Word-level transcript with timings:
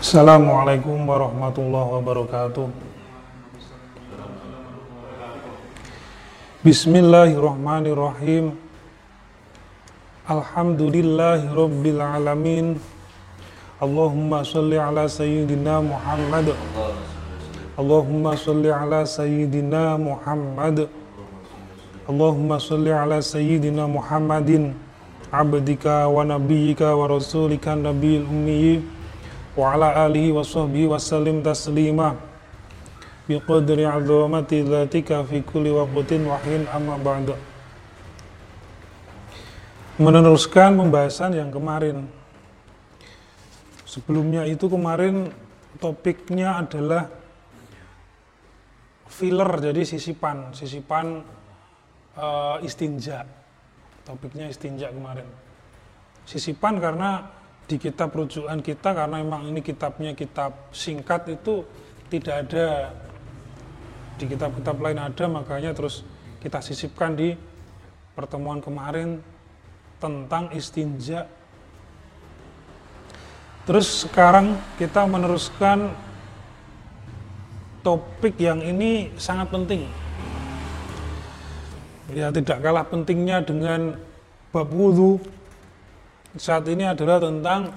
Assalamualaikum 0.00 0.96
warahmatullahi 1.04 1.92
wabarakatuh. 2.00 2.72
Bismillahirrahmanirrahim. 6.64 8.56
Alhamdulillahi 10.24 11.52
rabbil 11.52 12.00
alamin. 12.00 12.80
Allahumma 13.76 14.40
salli 14.40 14.80
ala 14.80 15.04
sayyidina 15.04 15.84
Muhammad. 15.84 16.56
Allahumma 17.76 18.40
salli 18.40 18.72
ala 18.72 19.04
sayyidina 19.04 20.00
Muhammad. 20.00 20.88
Allahumma 22.08 22.56
salli 22.56 22.88
ala 22.88 23.20
sayyidina 23.20 23.84
Muhammadin 23.84 24.72
abdika 25.28 26.08
wa 26.08 26.24
nabiyyika 26.24 26.96
wa 26.96 27.04
rasulika 27.04 27.76
nabiyil 27.76 28.24
ummi 28.24 28.80
sahbihi 30.44 30.86
wa 30.88 30.98
sallim 30.98 31.42
taslima 31.42 32.16
biqadri 33.28 33.84
azamati 33.86 34.64
dzatika 34.64 35.24
fi 35.24 35.42
kulli 35.44 35.70
waqtin 35.70 36.26
wa 36.26 36.40
hin 36.42 36.66
amma 36.72 36.98
ba'du 36.98 37.50
meneruskan 40.00 40.80
pembahasan 40.80 41.36
yang 41.36 41.52
kemarin. 41.52 42.08
Sebelumnya 43.84 44.48
itu 44.48 44.64
kemarin 44.64 45.28
topiknya 45.76 46.56
adalah 46.56 47.12
filler 49.12 49.50
jadi 49.60 49.84
sisipan 49.84 50.56
sisipan 50.56 51.20
uh, 52.16 52.56
istinja. 52.64 53.28
Topiknya 54.08 54.48
istinja 54.48 54.88
kemarin. 54.88 55.28
Sisipan 56.24 56.80
karena 56.80 57.28
di 57.70 57.78
kitab 57.78 58.10
rujukan 58.10 58.58
kita 58.58 58.90
karena 58.90 59.22
memang 59.22 59.46
ini 59.46 59.62
kitabnya 59.62 60.10
kitab 60.18 60.74
singkat 60.74 61.30
itu 61.30 61.62
tidak 62.10 62.50
ada. 62.50 62.90
Di 64.18 64.26
kitab-kitab 64.26 64.76
lain 64.82 64.98
ada 64.98 65.24
makanya 65.30 65.70
terus 65.70 66.02
kita 66.42 66.58
sisipkan 66.58 67.14
di 67.14 67.38
pertemuan 68.18 68.58
kemarin 68.58 69.22
tentang 70.02 70.50
istinja. 70.50 71.30
Terus 73.70 74.02
sekarang 74.02 74.58
kita 74.74 75.06
meneruskan 75.06 75.94
topik 77.86 78.34
yang 78.42 78.58
ini 78.66 79.14
sangat 79.14 79.46
penting. 79.46 79.86
Ya 82.10 82.34
tidak 82.34 82.58
kalah 82.66 82.82
pentingnya 82.82 83.46
dengan 83.46 83.94
bab 84.50 84.66
wudhu 84.74 85.22
saat 86.38 86.66
ini 86.70 86.86
adalah 86.86 87.18
tentang 87.18 87.74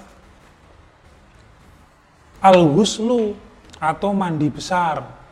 al-huslu 2.43 3.33
atau 3.79 4.11
mandi 4.13 4.51
besar 4.51 5.23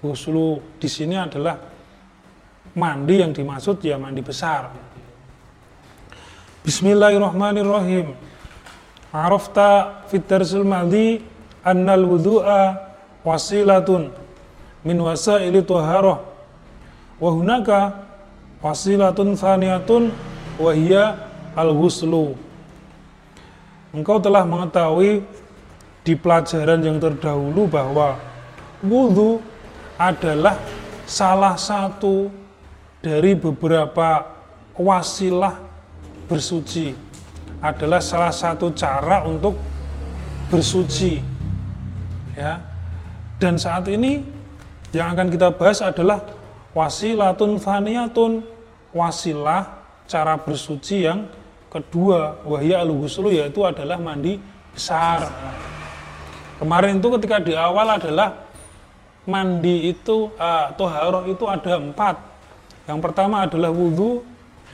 Huslu 0.00 0.64
di 0.80 0.88
sini 0.88 1.12
adalah 1.12 1.60
mandi 2.72 3.20
yang 3.20 3.36
dimaksud 3.36 3.84
ya 3.84 4.00
mandi 4.00 4.24
besar. 4.24 4.72
Bismillahirrahmanirrahim. 6.64 8.16
Arafta 9.12 10.00
fit 10.08 10.24
darsil 10.24 10.64
madhi 10.64 11.20
annal 11.60 12.08
wudu'a 12.08 12.80
wasilatun 13.20 14.08
min 14.88 14.96
wasaili 15.04 15.60
tuharah 15.60 16.24
wa 17.20 17.28
hunaka 17.28 18.00
wasilatun 18.64 19.36
thaniyatun 19.36 20.16
wa 20.56 20.72
hiya 20.72 21.28
al-ghuslu. 21.56 22.34
Engkau 23.90 24.22
telah 24.22 24.46
mengetahui 24.46 25.24
di 26.06 26.14
pelajaran 26.16 26.80
yang 26.80 26.96
terdahulu 27.02 27.66
bahwa 27.66 28.16
wudhu 28.80 29.42
adalah 30.00 30.56
salah 31.04 31.58
satu 31.58 32.32
dari 33.02 33.36
beberapa 33.36 34.24
wasilah 34.78 35.60
bersuci 36.30 36.94
adalah 37.60 38.00
salah 38.00 38.32
satu 38.32 38.72
cara 38.72 39.28
untuk 39.28 39.58
bersuci 40.48 41.20
ya 42.32 42.56
dan 43.36 43.60
saat 43.60 43.84
ini 43.92 44.24
yang 44.96 45.12
akan 45.12 45.28
kita 45.28 45.52
bahas 45.52 45.84
adalah 45.84 46.24
wasilatun 46.72 47.60
faniyatun 47.60 48.40
wasilah 48.96 49.84
cara 50.08 50.40
bersuci 50.40 51.04
yang 51.04 51.28
kedua 51.70 52.42
wahya 52.44 52.82
al 52.82 52.90
yaitu 53.30 53.62
adalah 53.62 53.96
mandi 53.96 54.36
besar 54.74 55.30
kemarin 56.58 56.98
itu 56.98 57.08
ketika 57.16 57.36
di 57.40 57.54
awal 57.56 57.86
adalah 57.96 58.50
mandi 59.28 59.92
itu 59.92 60.32
uh, 60.34 60.72
toharoh 60.74 61.28
itu 61.28 61.44
ada 61.44 61.76
empat. 61.76 62.16
Yang 62.88 62.98
pertama 63.04 63.44
adalah 63.44 63.70
wudhu, 63.70 64.24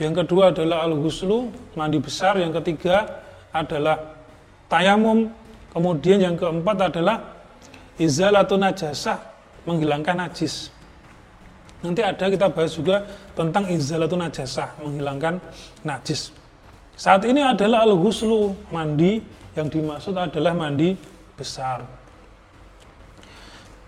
yang 0.01 0.17
kedua 0.17 0.49
adalah 0.49 0.87
al-ghuslu, 0.87 1.51
mandi 1.77 2.01
besar, 2.01 2.39
yang 2.39 2.49
ketiga 2.61 3.21
adalah 3.51 4.17
tayamum, 4.71 5.29
kemudian 5.69 6.21
yang 6.21 6.35
keempat 6.39 6.93
adalah 6.93 7.37
izalatun 8.01 8.63
najasah, 8.63 9.19
menghilangkan 9.69 10.17
najis. 10.17 10.73
Nanti 11.85 12.01
ada 12.01 12.25
kita 12.25 12.49
bahas 12.49 12.73
juga 12.73 13.05
tentang 13.37 13.69
izalatun 13.69 14.25
najasah, 14.25 14.81
menghilangkan 14.81 15.37
najis. 15.85 16.33
Saat 16.97 17.29
ini 17.29 17.45
adalah 17.45 17.85
al-ghuslu, 17.85 18.57
mandi 18.73 19.21
yang 19.53 19.69
dimaksud 19.69 20.17
adalah 20.17 20.57
mandi 20.57 20.97
besar. 21.37 21.85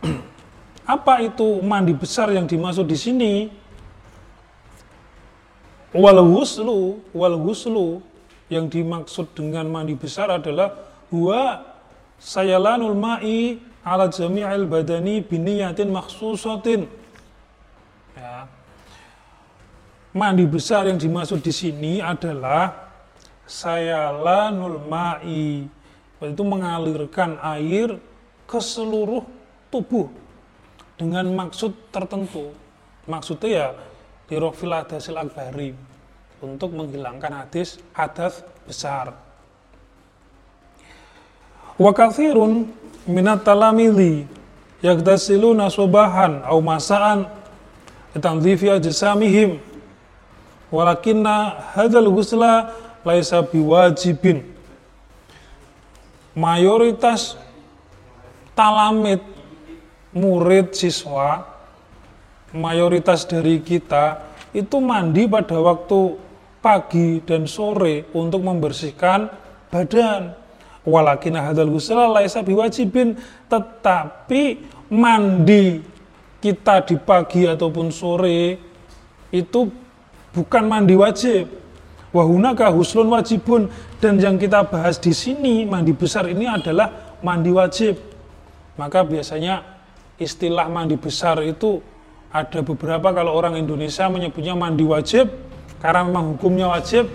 Apa 0.85 1.25
itu 1.25 1.57
mandi 1.65 1.97
besar 1.97 2.29
yang 2.29 2.45
dimaksud 2.45 2.85
di 2.85 2.93
sini? 2.93 3.33
Wal 5.89 6.21
huslu, 6.21 7.01
wal 7.17 7.33
huslu 7.33 7.97
yang 8.45 8.69
dimaksud 8.69 9.33
dengan 9.33 9.65
mandi 9.65 9.97
besar 9.97 10.29
adalah 10.29 10.69
huwa 11.09 11.65
sayalanul 12.21 12.93
ma'i 12.93 13.57
ala 13.81 14.05
jami'il 14.05 14.69
badani 14.69 15.25
biniyatin 15.25 15.89
maksusatin. 15.89 16.85
Ya. 18.13 18.45
Mandi 20.13 20.45
besar 20.45 20.85
yang 20.85 21.01
dimaksud 21.01 21.41
di 21.41 21.49
sini 21.49 21.97
adalah 22.05 22.88
sayalanul 23.49 24.77
ma'i 24.85 25.65
itu 26.21 26.43
mengalirkan 26.45 27.41
air 27.41 27.97
ke 28.45 28.59
seluruh 28.61 29.25
tubuh 29.73 30.13
dengan 31.01 31.25
maksud 31.33 31.73
tertentu. 31.89 32.53
Maksudnya 33.09 33.49
ya 33.49 33.67
dirofil 34.29 34.69
hadasil 34.69 35.17
akbari 35.17 35.73
untuk 36.45 36.77
menghilangkan 36.77 37.45
hadis 37.45 37.81
hadas 37.97 38.45
besar. 38.69 39.17
Wa 41.79 41.91
kathirun 41.95 42.69
minat 43.09 43.41
talamili 43.41 44.29
yagdasiluna 44.85 45.73
subahan 45.73 46.45
au 46.45 46.61
masaan 46.61 47.25
litanzifi 48.13 48.69
ajsamihim 48.69 49.57
walakinna 50.69 51.57
hadzal 51.73 52.11
ghusla 52.11 52.75
laisa 53.05 53.43
biwajibin 53.43 54.43
mayoritas 56.35 57.39
talamid 58.55 59.23
murid 60.15 60.73
siswa 60.75 61.45
mayoritas 62.53 63.25
dari 63.29 63.61
kita 63.61 64.25
itu 64.53 64.81
mandi 64.81 65.29
pada 65.29 65.57
waktu 65.61 66.17
pagi 66.59 67.23
dan 67.23 67.45
sore 67.45 68.09
untuk 68.15 68.43
membersihkan 68.43 69.29
badan. 69.69 70.35
Walakin 70.87 71.37
hadal 71.37 71.69
ghusla 71.69 72.09
laisa 72.09 72.41
biwajibin, 72.41 73.13
tetapi 73.51 74.63
mandi 74.89 75.83
kita 76.39 76.87
di 76.87 76.95
pagi 76.97 77.45
ataupun 77.45 77.91
sore 77.91 78.57
itu 79.29 79.69
bukan 80.33 80.63
mandi 80.65 80.95
wajib. 80.95 81.45
Wahunaka 82.09 82.73
huslun 82.73 83.09
wajibun. 83.13 83.69
Dan 84.01 84.17
yang 84.17 84.35
kita 84.39 84.65
bahas 84.65 84.97
di 84.97 85.13
sini 85.13 85.63
mandi 85.67 85.93
besar 85.93 86.25
ini 86.29 86.49
adalah 86.49 87.17
mandi 87.21 87.51
wajib. 87.53 87.99
Maka 88.79 89.03
biasanya 89.03 89.61
istilah 90.15 90.67
mandi 90.71 90.95
besar 90.95 91.43
itu 91.43 91.83
ada 92.29 92.61
beberapa. 92.61 93.11
Kalau 93.11 93.35
orang 93.35 93.57
Indonesia 93.59 94.07
menyebutnya 94.07 94.55
mandi 94.55 94.85
wajib 94.85 95.29
karena 95.79 96.05
memang 96.05 96.35
hukumnya 96.35 96.71
wajib 96.71 97.07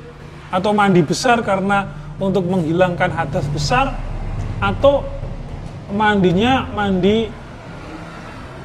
atau 0.49 0.71
mandi 0.71 1.03
besar 1.03 1.43
karena 1.43 1.89
untuk 2.19 2.47
menghilangkan 2.47 3.11
hadas 3.11 3.47
besar 3.51 3.91
atau 4.63 5.03
mandinya 5.91 6.65
mandi 6.73 7.29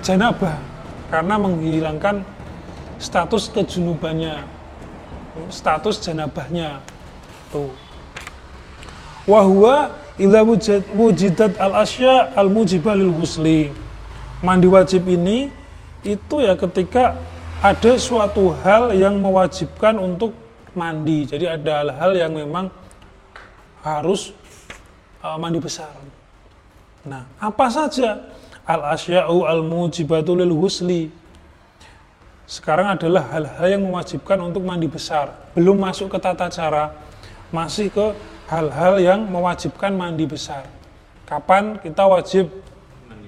janabah 0.06 0.56
karena 1.10 1.36
menghilangkan 1.36 2.22
status 3.02 3.50
kejunubannya 3.52 4.59
status 5.50 6.02
janabahnya. 6.04 6.82
Tuh. 7.50 7.74
Wahwa 9.26 9.94
idza 10.20 10.42
wujidat 10.94 11.56
al 11.62 11.86
asya 11.86 12.34
al 12.36 12.50
mujibah 12.52 12.98
lil 12.98 13.14
ghusli 13.14 13.72
mandi 14.44 14.68
wajib 14.68 15.08
ini 15.08 15.52
itu 16.04 16.36
ya 16.40 16.56
ketika 16.56 17.20
ada 17.60 17.92
suatu 18.00 18.56
hal 18.64 18.96
yang 18.96 19.20
mewajibkan 19.20 20.00
untuk 20.00 20.32
mandi. 20.72 21.28
Jadi 21.28 21.44
ada 21.44 21.84
hal-hal 21.84 22.12
yang 22.16 22.32
memang 22.32 22.72
harus 23.84 24.32
uh, 25.20 25.36
mandi 25.36 25.60
besar. 25.60 25.92
Nah 27.04 27.28
apa 27.40 27.68
saja? 27.68 28.24
Al 28.70 28.96
asya'u 28.96 29.50
al 29.50 29.66
mujibatu 29.66 30.38
lil 30.38 30.54
ghusli 30.54 31.10
sekarang 32.50 32.98
adalah 32.98 33.30
hal-hal 33.30 33.78
yang 33.78 33.86
mewajibkan 33.86 34.42
untuk 34.42 34.66
mandi 34.66 34.90
besar 34.90 35.54
belum 35.54 35.78
masuk 35.78 36.10
ke 36.10 36.18
tata 36.18 36.50
cara 36.50 36.98
masih 37.54 37.94
ke 37.94 38.18
hal-hal 38.50 38.98
yang 38.98 39.30
mewajibkan 39.30 39.94
mandi 39.94 40.26
besar. 40.26 40.66
Kapan 41.30 41.78
kita 41.78 42.10
wajib 42.10 42.50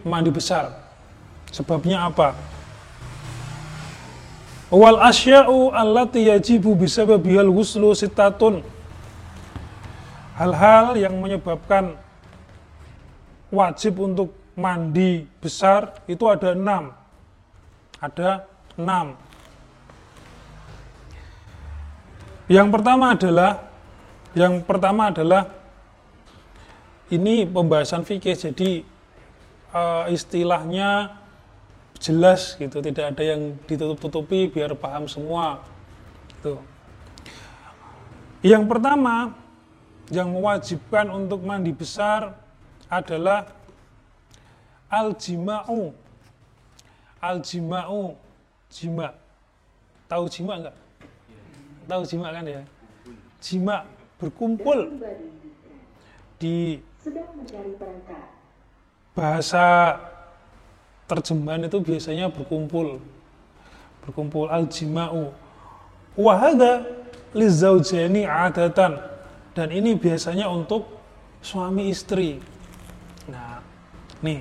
mandi 0.02 0.34
besar? 0.34 0.74
Sebabnya 1.54 2.10
apa? 2.10 2.34
Wal 4.74 4.98
asya'u 4.98 5.70
allati 5.70 6.26
yajibu 6.26 6.74
bisababihal 6.74 7.54
ghuslu 7.54 7.94
sitatun. 7.94 8.66
Hal-hal 10.42 10.98
yang 10.98 11.14
menyebabkan 11.22 11.94
wajib 13.54 14.02
untuk 14.02 14.34
mandi 14.58 15.30
besar 15.38 16.02
itu 16.10 16.26
ada 16.26 16.58
enam. 16.58 16.98
Ada 18.02 18.50
enam. 18.82 19.08
Yang 22.52 22.68
pertama 22.74 23.06
adalah 23.16 23.52
yang 24.36 24.64
pertama 24.64 25.12
adalah 25.12 25.52
ini 27.12 27.44
pembahasan 27.44 28.08
fikih, 28.08 28.40
jadi 28.40 28.88
uh, 29.76 30.08
istilahnya 30.08 31.20
jelas 32.00 32.56
gitu, 32.56 32.80
tidak 32.80 33.14
ada 33.14 33.24
yang 33.36 33.60
ditutup-tutupi 33.68 34.48
biar 34.48 34.72
paham 34.80 35.06
semua. 35.12 35.62
Gitu. 36.32 36.56
Yang 38.42 38.64
pertama 38.72 39.36
yang 40.10 40.32
mewajibkan 40.34 41.12
untuk 41.14 41.44
mandi 41.44 41.76
besar 41.76 42.40
adalah 42.90 43.52
al-jima'u. 44.90 45.92
Al-jima'u, 47.22 48.18
jima. 48.72 49.14
Tahu 50.08 50.26
jima 50.32 50.54
enggak? 50.58 50.76
Tahu 51.86 52.02
jima 52.08 52.28
kan 52.32 52.48
ya? 52.48 52.64
Jima 53.44 53.84
berkumpul 54.22 55.02
di 56.38 56.78
bahasa 59.18 59.98
terjemahan 61.10 61.68
itu 61.68 61.78
biasanya 61.82 62.30
berkumpul 62.30 63.02
berkumpul 64.06 64.48
al-jima'u 64.48 65.34
wahada 66.16 66.86
lizaujani 67.34 68.24
adatan 68.30 69.02
dan 69.52 69.68
ini 69.74 69.98
biasanya 69.98 70.48
untuk 70.48 70.88
suami 71.42 71.90
istri 71.92 72.40
nah 73.28 73.60
nih 74.22 74.40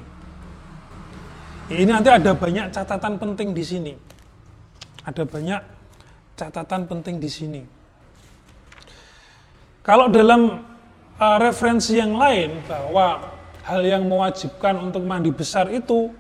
ini 1.72 1.90
nanti 1.90 2.10
ada 2.12 2.36
banyak 2.36 2.70
catatan 2.70 3.16
penting 3.18 3.56
di 3.56 3.64
sini 3.64 3.92
ada 5.10 5.26
banyak 5.26 5.58
catatan 6.38 6.86
penting 6.86 7.18
di 7.18 7.26
sini. 7.26 7.62
Kalau 9.82 10.06
dalam 10.06 10.62
uh, 11.18 11.36
referensi 11.42 11.98
yang 11.98 12.14
lain 12.14 12.62
bahwa 12.70 13.34
hal 13.66 13.82
yang 13.82 14.06
mewajibkan 14.06 14.78
untuk 14.78 15.02
mandi 15.02 15.34
besar 15.34 15.66
itu 15.74 16.14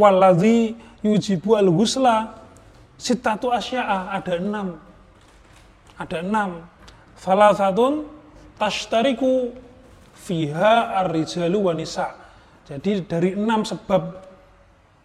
waladhi 0.00 0.72
yujibu 1.04 1.60
al 1.60 1.68
ghusla 1.68 2.40
sitatu 2.96 3.52
asya'a 3.52 4.16
ada 4.16 4.34
enam. 4.40 4.80
Ada 6.00 6.24
enam. 6.24 6.64
Salah 7.20 7.52
satu 7.52 8.08
tashtariku 8.56 9.52
fiha 10.16 11.04
ar-rijalu 11.04 11.58
wa 11.60 11.72
nisa. 11.76 12.16
Jadi 12.64 13.04
dari 13.04 13.36
enam 13.36 13.60
sebab 13.62 14.24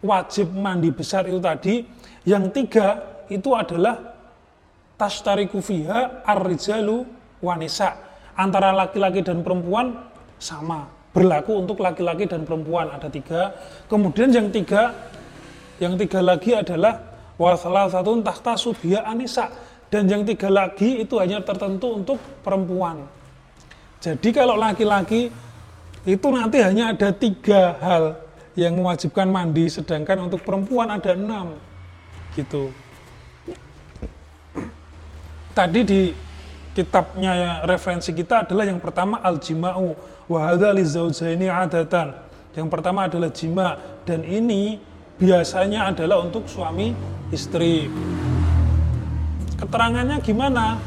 wajib 0.00 0.48
mandi 0.56 0.88
besar 0.88 1.28
itu 1.28 1.36
tadi 1.44 1.84
yang 2.28 2.52
tiga 2.52 3.00
itu 3.32 3.54
adalah 3.56 3.96
tashtariku 5.00 5.64
fiha 5.64 6.20
ar-rijalu 6.28 7.08
wanisa 7.40 7.96
antara 8.36 8.72
laki-laki 8.76 9.24
dan 9.24 9.40
perempuan 9.40 9.96
sama 10.36 10.88
berlaku 11.10 11.64
untuk 11.64 11.80
laki-laki 11.80 12.28
dan 12.28 12.44
perempuan 12.46 12.92
ada 12.92 13.08
tiga. 13.08 13.56
Kemudian 13.88 14.30
yang 14.30 14.48
tiga 14.52 14.92
yang 15.80 15.96
tiga 15.96 16.20
lagi 16.20 16.52
adalah 16.52 17.00
wasalah 17.40 17.88
satu 17.88 18.20
tahta 18.20 18.52
subia 18.60 19.00
anisa 19.08 19.48
dan 19.88 20.04
yang 20.06 20.22
tiga 20.22 20.52
lagi 20.52 21.00
itu 21.00 21.16
hanya 21.16 21.40
tertentu 21.40 21.96
untuk 21.96 22.20
perempuan. 22.44 23.08
Jadi 24.00 24.28
kalau 24.32 24.56
laki-laki 24.56 25.32
itu 26.08 26.28
nanti 26.32 26.60
hanya 26.64 26.92
ada 26.92 27.12
tiga 27.12 27.76
hal 27.80 28.16
yang 28.56 28.76
mewajibkan 28.76 29.28
mandi 29.28 29.68
sedangkan 29.68 30.28
untuk 30.28 30.40
perempuan 30.44 30.88
ada 30.88 31.12
enam 31.12 31.69
gitu 32.38 32.70
tadi 35.60 35.80
di 35.84 36.00
kitabnya 36.72 37.66
referensi 37.66 38.14
kita 38.14 38.46
adalah 38.46 38.64
yang 38.64 38.78
pertama 38.78 39.18
al-jima'u 39.20 39.92
wa 40.30 40.38
hadza 40.46 40.70
adatan. 40.72 42.08
Yang 42.54 42.68
pertama 42.70 43.06
adalah 43.06 43.30
jima 43.30 43.78
dan 44.06 44.26
ini 44.26 44.78
biasanya 45.18 45.90
adalah 45.90 46.22
untuk 46.22 46.46
suami 46.50 46.94
istri. 47.30 47.86
Keterangannya 49.58 50.18
gimana? 50.24 50.80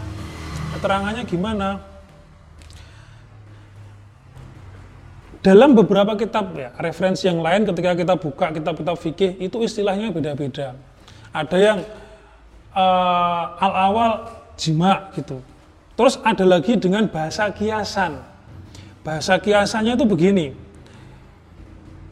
Keterangannya 0.75 1.23
gimana? 1.23 1.69
Dalam 5.43 5.75
beberapa 5.75 6.15
kitab 6.15 6.55
ya, 6.55 6.71
referensi 6.79 7.27
yang 7.27 7.43
lain 7.43 7.67
ketika 7.67 7.91
kita 7.99 8.15
buka 8.15 8.55
kitab-kitab 8.55 8.95
fikih 8.95 9.31
itu 9.43 9.59
istilahnya 9.59 10.07
beda-beda. 10.07 10.71
Ada 11.33 11.57
yang 11.57 11.79
uh, 12.77 13.43
al-awal 13.57 14.29
jima 14.53 15.09
gitu. 15.17 15.41
Terus 15.93 16.17
ada 16.25 16.45
lagi 16.45 16.77
dengan 16.77 17.05
bahasa 17.09 17.49
kiasan. 17.53 18.21
Bahasa 19.05 19.37
kiasannya 19.37 19.93
itu 19.97 20.05
begini. 20.05 20.47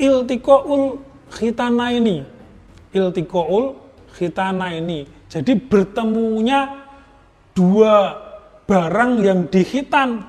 Iltikoul 0.01 1.01
khitana 1.33 1.93
ini. 1.93 2.25
Iltikoul 2.93 3.77
khitana 4.13 4.73
ini. 4.73 5.05
Jadi 5.31 5.55
bertemunya 5.55 6.89
dua 7.55 8.19
barang 8.67 9.11
yang 9.23 9.39
dihitan. 9.47 10.27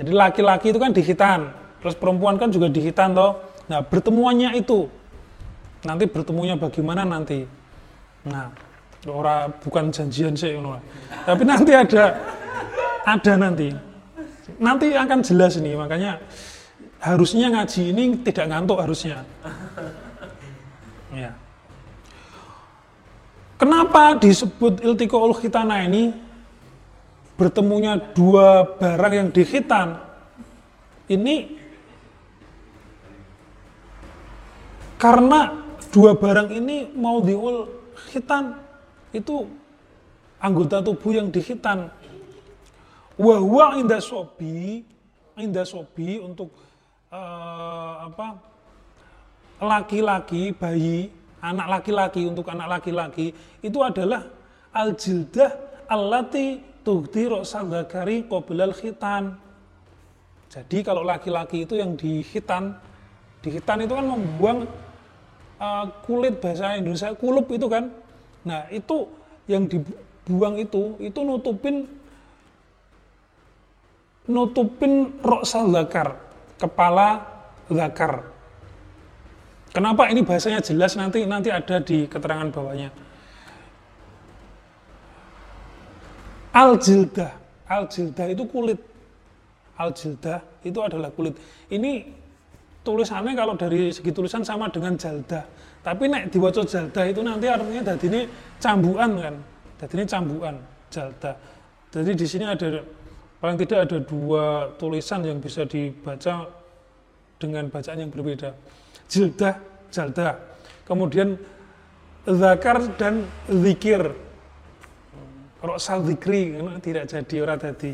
Jadi 0.00 0.10
laki-laki 0.16 0.72
itu 0.72 0.80
kan 0.80 0.90
dihitan. 0.90 1.52
Terus 1.84 1.94
perempuan 1.96 2.40
kan 2.40 2.48
juga 2.48 2.72
dihitan 2.72 3.12
toh. 3.12 3.38
Nah 3.68 3.84
bertemuannya 3.84 4.56
itu. 4.56 4.88
Nanti 5.84 6.04
bertemunya 6.08 6.56
bagaimana 6.56 7.04
nanti. 7.04 7.59
Nah, 8.28 8.52
orang 9.08 9.48
bukan 9.64 9.88
janjian 9.88 10.36
sih, 10.36 10.52
tapi 11.24 11.42
nanti 11.48 11.72
ada 11.72 12.20
ada 13.08 13.32
nanti. 13.40 13.72
Nanti 14.60 14.92
akan 14.92 15.24
jelas 15.24 15.56
ini, 15.56 15.72
makanya 15.72 16.20
harusnya 17.00 17.48
ngaji 17.48 17.96
ini 17.96 18.04
tidak 18.20 18.52
ngantuk 18.52 18.76
harusnya. 18.76 19.24
Ya. 21.16 21.32
Kenapa 23.56 24.16
disebut 24.20 24.84
iltikoul 24.84 25.36
khitana 25.36 25.84
ini 25.84 26.12
bertemunya 27.40 27.96
dua 28.12 28.64
barang 28.76 29.12
yang 29.16 29.28
dihitan? 29.32 29.96
Ini 31.08 31.56
karena 35.00 35.56
dua 35.88 36.14
barang 36.14 36.52
ini 36.52 36.92
mau 36.94 37.24
diul 37.24 37.79
khitan 38.08 38.56
itu 39.12 39.44
anggota 40.40 40.80
tubuh 40.80 41.12
yang 41.12 41.28
dihitan 41.28 41.92
Wahwa 43.20 43.76
indah 43.76 44.00
sobi, 44.00 44.80
indah 45.36 45.68
sobi 45.68 46.16
untuk 46.16 46.56
uh, 47.12 48.08
apa 48.08 48.40
laki-laki, 49.60 50.56
bayi, 50.56 51.12
anak 51.44 51.68
laki-laki 51.68 52.24
untuk 52.24 52.48
anak 52.48 52.80
laki-laki 52.80 53.36
itu 53.60 53.76
adalah 53.84 54.24
al 54.72 54.96
jildah 54.96 55.84
allati 55.84 56.64
tuhdi 56.80 57.28
roksandagari 57.28 58.24
qoblal 58.24 58.72
khitan. 58.72 59.36
Jadi 60.48 60.80
kalau 60.80 61.04
laki-laki 61.04 61.68
itu 61.68 61.76
yang 61.76 62.00
dihitan, 62.00 62.72
dihitan 63.44 63.84
itu 63.84 63.92
kan 63.92 64.06
membuang 64.16 64.64
uh, 65.60 65.84
kulit 66.02 66.40
bahasa 66.40 66.80
Indonesia 66.80 67.12
kulup 67.14 67.46
itu 67.52 67.68
kan. 67.68 67.92
Nah 68.48 68.66
itu 68.72 69.06
yang 69.44 69.68
dibuang 69.68 70.56
itu 70.56 70.96
itu 70.98 71.20
nutupin 71.20 71.84
nutupin 74.24 75.14
roksal 75.20 75.68
zakar, 75.70 76.16
kepala 76.56 77.20
zakar. 77.68 78.24
Kenapa 79.70 80.10
ini 80.10 80.26
bahasanya 80.26 80.58
jelas 80.58 80.98
nanti 80.98 81.22
nanti 81.28 81.52
ada 81.52 81.78
di 81.78 82.10
keterangan 82.10 82.50
bawahnya. 82.50 82.90
Al 86.50 86.74
jildah, 86.82 87.30
al 87.70 87.86
jildah 87.86 88.26
itu 88.34 88.42
kulit. 88.50 88.80
Al 89.78 89.94
jildah 89.94 90.42
itu 90.66 90.78
adalah 90.82 91.14
kulit. 91.14 91.38
Ini 91.70 92.19
tulisannya 92.90 93.32
kalau 93.38 93.54
dari 93.54 93.94
segi 93.94 94.10
tulisan 94.10 94.42
sama 94.42 94.66
dengan 94.66 94.98
jaldah. 94.98 95.46
Tapi 95.80 96.10
nek 96.10 96.28
diwaca 96.34 96.66
jaldah 96.66 97.04
itu 97.06 97.20
nanti 97.22 97.46
artinya 97.46 97.94
tadi 97.94 98.06
ini 98.10 98.20
cambuan 98.58 99.10
kan. 99.16 99.34
Tadi 99.78 99.92
ini 99.94 100.04
cambuan 100.10 100.54
jaldah. 100.90 101.34
Jadi 101.90 102.10
di 102.18 102.26
sini 102.26 102.44
ada 102.46 102.82
paling 103.38 103.56
tidak 103.62 103.78
ada 103.88 103.98
dua 104.02 104.74
tulisan 104.76 105.24
yang 105.24 105.38
bisa 105.38 105.64
dibaca 105.64 106.50
dengan 107.40 107.64
bacaan 107.72 107.98
yang 108.04 108.10
berbeda. 108.12 108.52
Jildah, 109.08 109.56
jaldah. 109.88 110.36
Kemudian 110.84 111.38
zakar 112.28 112.82
dan 113.00 113.24
zikir. 113.48 114.12
Roksal 115.60 116.04
zikri, 116.08 116.56
tidak 116.80 117.04
jadi 117.08 117.36
orang 117.44 117.60
tadi. 117.60 117.92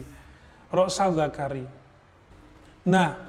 Roksal 0.70 1.14
zakari. 1.18 1.66
Nah, 2.86 3.25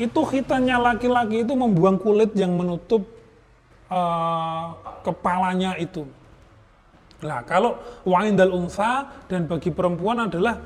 itu 0.00 0.20
hitannya 0.24 0.76
laki-laki 0.80 1.44
itu 1.44 1.52
membuang 1.52 2.00
kulit 2.00 2.32
yang 2.32 2.56
menutup 2.56 3.04
uh, 3.92 4.72
kepalanya 5.04 5.76
itu. 5.76 6.08
Nah, 7.22 7.44
kalau 7.46 7.78
dal 8.08 8.50
unsa 8.50 9.06
dan 9.30 9.46
bagi 9.46 9.70
perempuan 9.70 10.26
adalah 10.26 10.58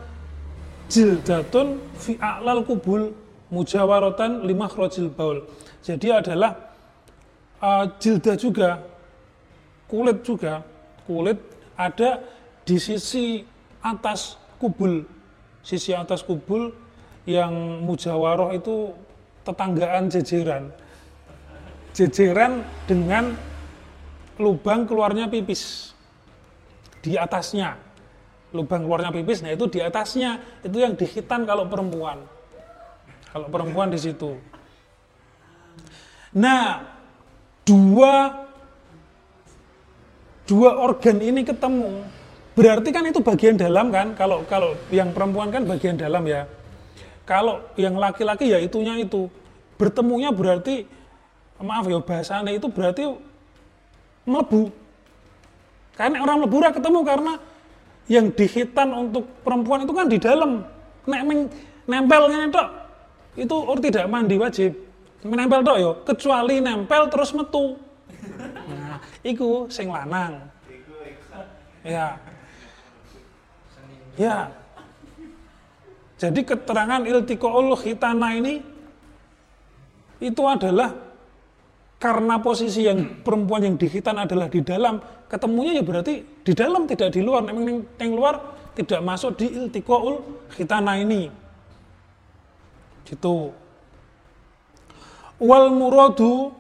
jildatun 0.88 1.82
fi 1.98 2.16
a'lal 2.16 2.64
kubul 2.64 3.12
mujawarotan 3.52 4.46
lima 4.46 4.70
khrojil 4.70 5.12
baul. 5.12 5.44
Jadi 5.84 6.08
adalah 6.08 6.56
uh, 7.60 7.84
jilda 8.00 8.40
juga, 8.40 8.80
kulit 9.90 10.24
juga, 10.24 10.64
kulit 11.04 11.38
ada 11.76 12.24
di 12.64 12.80
sisi 12.80 13.44
atas 13.84 14.40
kubul, 14.56 15.04
sisi 15.60 15.92
atas 15.92 16.24
kubul 16.24 16.72
yang 17.28 17.84
mujawaroh 17.84 18.54
itu 18.56 18.96
tetanggaan 19.46 20.10
jejeran, 20.10 20.74
jejeran 21.94 22.66
dengan 22.90 23.38
lubang 24.42 24.84
keluarnya 24.84 25.30
pipis. 25.30 25.94
Di 27.00 27.14
atasnya. 27.14 27.78
Lubang 28.50 28.82
keluarnya 28.82 29.14
pipis 29.14 29.46
nah 29.46 29.54
itu 29.54 29.70
di 29.70 29.78
atasnya. 29.78 30.42
Itu 30.66 30.82
yang 30.82 30.98
dihitan 30.98 31.46
kalau 31.46 31.70
perempuan. 31.70 32.26
Kalau 33.30 33.46
perempuan 33.46 33.94
di 33.94 34.00
situ. 34.00 34.34
Nah 36.34 36.82
dua 37.62 38.44
dua 40.50 40.70
organ 40.82 41.22
ini 41.22 41.46
ketemu. 41.46 42.02
Berarti 42.56 42.88
kan 42.88 43.04
itu 43.04 43.20
bagian 43.20 43.60
dalam 43.60 43.92
kan? 43.92 44.16
Kalau 44.16 44.42
kalau 44.48 44.74
yang 44.88 45.12
perempuan 45.12 45.52
kan 45.52 45.68
bagian 45.68 46.00
dalam 46.00 46.24
ya 46.24 46.48
kalau 47.28 47.60
yang 47.74 47.98
laki-laki 47.98 48.54
ya 48.54 48.62
itunya 48.62 48.96
itu 49.02 49.26
bertemunya 49.76 50.32
berarti 50.32 50.86
maaf 51.60 51.84
ya 51.90 52.00
bahasanya 52.00 52.54
itu 52.54 52.70
berarti 52.70 53.12
melebu 54.24 54.72
karena 55.96 56.20
orang 56.20 56.38
lebura 56.44 56.68
ketemu 56.70 57.00
karena 57.02 57.34
yang 58.06 58.30
dihitan 58.30 58.92
untuk 58.94 59.26
perempuan 59.42 59.82
itu 59.82 59.92
kan 59.96 60.06
di 60.06 60.18
dalam. 60.20 60.62
Nek 61.06 61.22
nempelnya 61.86 62.46
itu 62.46 62.62
itu 63.36 63.56
or 63.56 63.78
tidak 63.80 64.04
mandi 64.06 64.36
wajib. 64.36 64.72
Menempel 65.26 65.64
tok 65.66 65.78
yo, 65.80 65.90
kecuali 66.06 66.62
nempel 66.62 67.10
terus 67.10 67.34
metu. 67.34 67.74
Nah, 68.70 69.02
iku 69.26 69.66
sing 69.66 69.90
lanang. 69.90 70.38
Ya. 71.82 72.14
Ya. 74.14 74.52
Jadi 76.16 76.40
keterangan 76.48 77.04
iltiqaul 77.04 77.76
khitana 77.76 78.32
ini 78.32 78.64
itu 80.16 80.42
adalah 80.48 80.96
karena 82.00 82.40
posisi 82.40 82.88
yang 82.88 83.20
perempuan 83.20 83.68
yang 83.68 83.76
dihitan 83.76 84.16
adalah 84.20 84.48
di 84.48 84.60
dalam, 84.64 85.00
ketemunya 85.28 85.80
ya 85.80 85.84
berarti 85.84 86.24
di 86.24 86.52
dalam 86.56 86.88
tidak 86.88 87.12
di 87.12 87.20
luar. 87.20 87.44
Memang 87.44 87.84
yang 88.00 88.12
luar 88.16 88.40
tidak 88.72 89.00
masuk 89.04 89.36
di 89.40 89.48
iltiqaul 89.52 90.20
khitana 90.56 91.00
ini. 91.00 91.28
Gitu. 93.04 93.52
Wal 95.36 95.68
muradu 95.68 96.52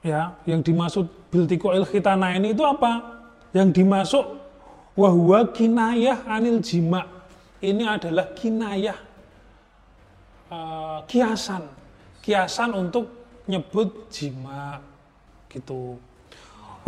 ya, 0.00 0.40
yang 0.48 0.64
dimaksud 0.64 1.04
biltiqaul 1.28 1.84
khitana 1.84 2.32
ini 2.36 2.56
itu 2.56 2.64
apa? 2.64 3.20
Yang 3.52 3.84
dimasuk 3.84 4.24
wahwa 4.96 5.52
kinayah 5.52 6.24
anil 6.24 6.64
jima. 6.64 7.19
Ini 7.60 7.84
adalah 7.84 8.32
kinayah 8.32 8.98
uh, 10.48 11.04
kiasan. 11.04 11.68
Kiasan 12.20 12.72
untuk 12.72 13.06
nyebut 13.48 14.08
jima 14.12 14.80
gitu. 15.52 15.96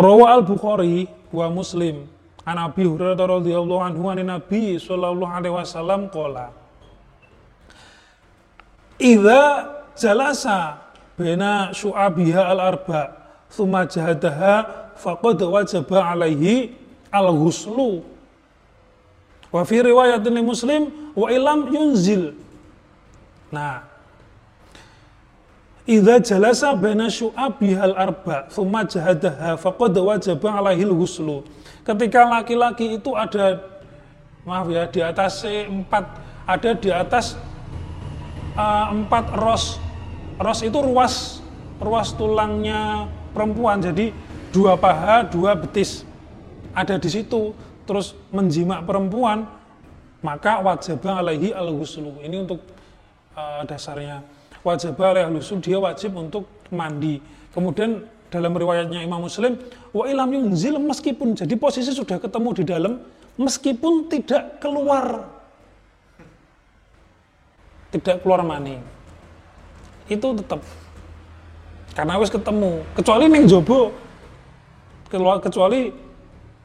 Rawa 0.01 0.41
al 0.41 0.43
Bukhari 0.45 1.05
wa 1.29 1.47
Muslim 1.53 2.09
an 2.49 2.57
Abi 2.59 2.89
Hurairah 2.89 3.21
radhiyallahu 3.21 3.83
anhu 3.85 4.09
an 4.09 4.19
Nabi 4.25 4.81
sallallahu 4.81 5.29
alaihi 5.29 5.55
wasallam 5.55 6.09
qala 6.09 6.51
Idza 9.03 9.43
jalasa 9.99 10.79
baina 11.19 11.75
syu'abiha 11.75 12.43
al 12.55 12.61
arba 12.73 13.03
thumma 13.51 13.85
jahadaha 13.85 14.95
faqad 14.97 15.43
wajaba 15.43 16.15
alaihi 16.15 16.73
al 17.11 17.29
ghuslu 17.35 18.12
wa 19.53 19.63
fi 19.69 19.85
riwayatin 19.85 20.37
muslim 20.41 21.13
wa 21.13 21.29
ilam 21.29 21.69
yunzil. 21.69 22.33
Nah 23.53 23.93
Idza 25.83 26.23
jalasa 26.23 26.79
baina 26.79 27.11
syu'abihal 27.11 27.99
arba 27.99 28.47
thumma 28.55 28.87
jahadaha 28.87 29.59
faqad 29.59 29.99
wajaba 29.99 30.63
alaihil 30.63 30.95
huslu. 30.95 31.43
Ketika 31.83 32.23
laki-laki 32.23 33.03
itu 33.03 33.11
ada 33.19 33.59
maaf 34.47 34.71
ya 34.71 34.87
di 34.87 35.03
atas 35.03 35.43
empat 35.43 36.07
ada 36.47 36.71
di 36.79 36.87
atas 36.87 37.35
uh, 38.55 38.95
empat 38.95 39.35
ros. 39.35 39.83
Ros 40.39 40.63
itu 40.63 40.79
ruas 40.79 41.43
ruas 41.83 42.15
tulangnya 42.15 43.11
perempuan. 43.35 43.83
Jadi 43.83 44.15
dua 44.55 44.79
paha 44.79 45.27
dua 45.27 45.59
betis 45.59 46.07
ada 46.79 46.95
di 46.95 47.11
situ 47.11 47.59
terus 47.85 48.15
menjimak 48.31 48.87
perempuan 48.87 49.47
maka 50.23 50.63
wajib 50.63 51.03
alaihi 51.03 51.51
al 51.51 51.75
huslu 51.75 52.23
ini 52.23 52.47
untuk 52.47 52.63
uh, 53.35 53.67
dasarnya. 53.67 54.23
Wajib 54.63 54.95
oleh 55.03 55.27
lusun 55.27 55.59
dia 55.59 55.75
wajib 55.83 56.15
untuk 56.15 56.47
mandi. 56.71 57.19
Kemudian 57.51 58.07
dalam 58.31 58.55
riwayatnya 58.55 59.03
Imam 59.03 59.27
Muslim, 59.27 59.59
wa 59.91 60.07
ilam 60.07 60.31
yunzil 60.31 60.79
meskipun 60.79 61.35
jadi 61.35 61.59
posisi 61.59 61.91
sudah 61.91 62.23
ketemu 62.23 62.49
di 62.63 62.65
dalam, 62.65 63.03
meskipun 63.35 64.07
tidak 64.07 64.63
keluar. 64.63 65.27
Tidak 67.91 68.23
keluar 68.23 68.47
mani. 68.47 68.79
Itu 70.07 70.39
tetap. 70.39 70.63
Karena 71.93 72.17
wis 72.23 72.31
ketemu, 72.33 72.87
kecuali 72.97 73.29
neng 73.29 73.45
jobo 73.51 73.93
keluar 75.13 75.45
kecuali 75.45 75.93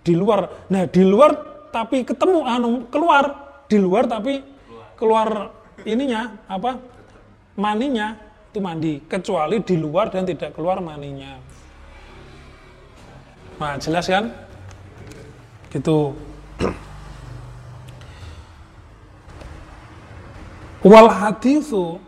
di 0.08 0.16
luar. 0.16 0.72
Nah, 0.72 0.88
di 0.88 1.04
luar 1.04 1.36
tapi 1.68 2.08
ketemu 2.08 2.48
anu 2.48 2.88
keluar. 2.88 3.26
Di 3.68 3.76
luar 3.76 4.08
tapi 4.08 4.40
keluar 4.96 5.52
ininya 5.84 6.40
apa 6.48 6.80
maninya 7.60 8.16
itu 8.48 8.64
mandi. 8.64 9.04
Kecuali 9.04 9.60
di 9.60 9.76
luar 9.76 10.08
dan 10.08 10.24
tidak 10.24 10.56
keluar 10.56 10.80
maninya. 10.80 11.36
Nah 13.60 13.76
jelas 13.76 14.08
kan? 14.08 14.32
Gitu. 15.68 16.16
Wal 20.88 21.10
hadithu 21.12 22.00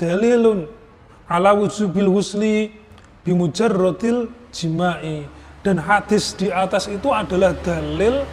dalilun 0.00 0.64
ala 1.28 1.52
wujubil 1.52 2.08
husli 2.08 2.72
bimujarrotil 3.26 4.32
jima'i 4.48 5.28
dan 5.68 5.84
hadis 5.84 6.32
di 6.32 6.48
atas 6.48 6.88
itu 6.88 7.12
adalah 7.12 7.52
dalil 7.60 8.24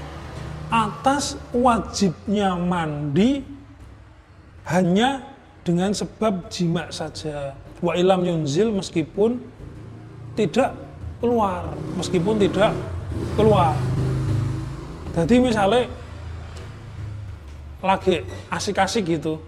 atas 0.71 1.35
wajibnya 1.51 2.55
mandi 2.55 3.43
hanya 4.71 5.19
dengan 5.67 5.91
sebab 5.91 6.47
jima 6.47 6.87
saja. 6.95 7.51
Wa 7.83 7.91
ilam 7.99 8.23
yunzil 8.23 8.71
meskipun 8.71 9.43
tidak 10.39 10.79
keluar, 11.19 11.75
meskipun 11.99 12.39
tidak 12.39 12.71
keluar. 13.35 13.75
Jadi 15.11 15.35
misalnya 15.43 15.91
lagi 17.83 18.23
asik-asik 18.47 19.19
gitu 19.19 19.43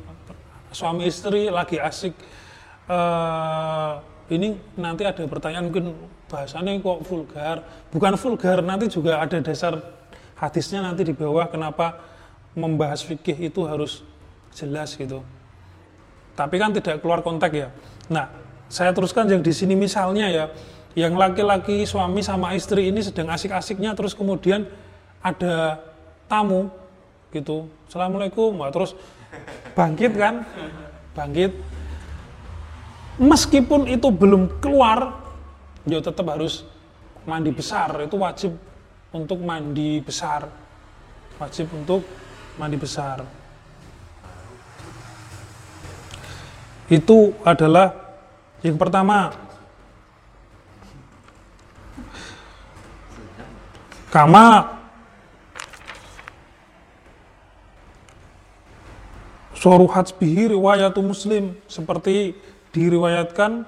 suami 0.75 1.07
istri 1.07 1.47
lagi 1.47 1.79
asik 1.79 2.11
uh, 2.91 4.03
ini 4.27 4.59
nanti 4.75 5.07
ada 5.07 5.23
pertanyaan 5.23 5.71
mungkin 5.71 5.95
bahasanya 6.27 6.75
kok 6.83 6.99
vulgar. 7.07 7.63
Bukan 7.91 8.13
vulgar 8.19 8.59
nanti 8.59 8.91
juga 8.91 9.23
ada 9.23 9.39
dasar 9.39 9.79
hadisnya 10.35 10.83
nanti 10.83 11.07
di 11.07 11.15
bawah 11.15 11.47
kenapa 11.47 12.03
membahas 12.53 13.01
fikih 13.05 13.47
itu 13.47 13.63
harus 13.63 14.03
jelas 14.51 14.99
gitu. 14.99 15.23
Tapi 16.35 16.55
kan 16.59 16.75
tidak 16.75 16.99
keluar 16.99 17.23
konteks 17.23 17.55
ya. 17.55 17.69
Nah 18.11 18.27
saya 18.67 18.91
teruskan 18.91 19.31
yang 19.31 19.39
di 19.39 19.55
sini 19.55 19.73
misalnya 19.79 20.27
ya. 20.27 20.45
Yang 20.97 21.13
laki-laki 21.13 21.85
suami 21.85 22.25
sama 22.25 22.57
istri 22.57 22.89
ini 22.89 23.05
sedang 23.05 23.29
asik-asiknya 23.29 23.93
terus 23.93 24.17
kemudian 24.17 24.65
ada 25.21 25.77
tamu 26.25 26.73
gitu. 27.29 27.69
Assalamualaikum. 27.85 28.57
Wah, 28.57 28.73
terus 28.73 28.97
bangkit 29.77 30.17
kan? 30.17 30.41
Bangkit 31.13 31.53
meskipun 33.17 33.89
itu 33.89 34.13
belum 34.13 34.61
keluar 34.61 35.17
ya 35.89 35.99
tetap 36.01 36.25
harus 36.29 36.63
mandi 37.27 37.51
besar. 37.51 37.91
Itu 38.05 38.21
wajib 38.21 38.55
untuk 39.11 39.41
mandi 39.41 39.99
besar. 40.01 40.47
Wajib 41.37 41.69
untuk 41.73 42.01
mandi 42.57 42.77
besar. 42.77 43.25
Itu 46.87 47.35
adalah 47.43 47.91
yang 48.63 48.79
pertama. 48.79 49.35
Kama. 54.07 54.79
Soruhat 59.57 60.15
bihi 60.15 60.55
riwayatu 60.55 61.03
muslim. 61.03 61.59
Seperti 61.67 62.39
diriwayatkan 62.77 63.65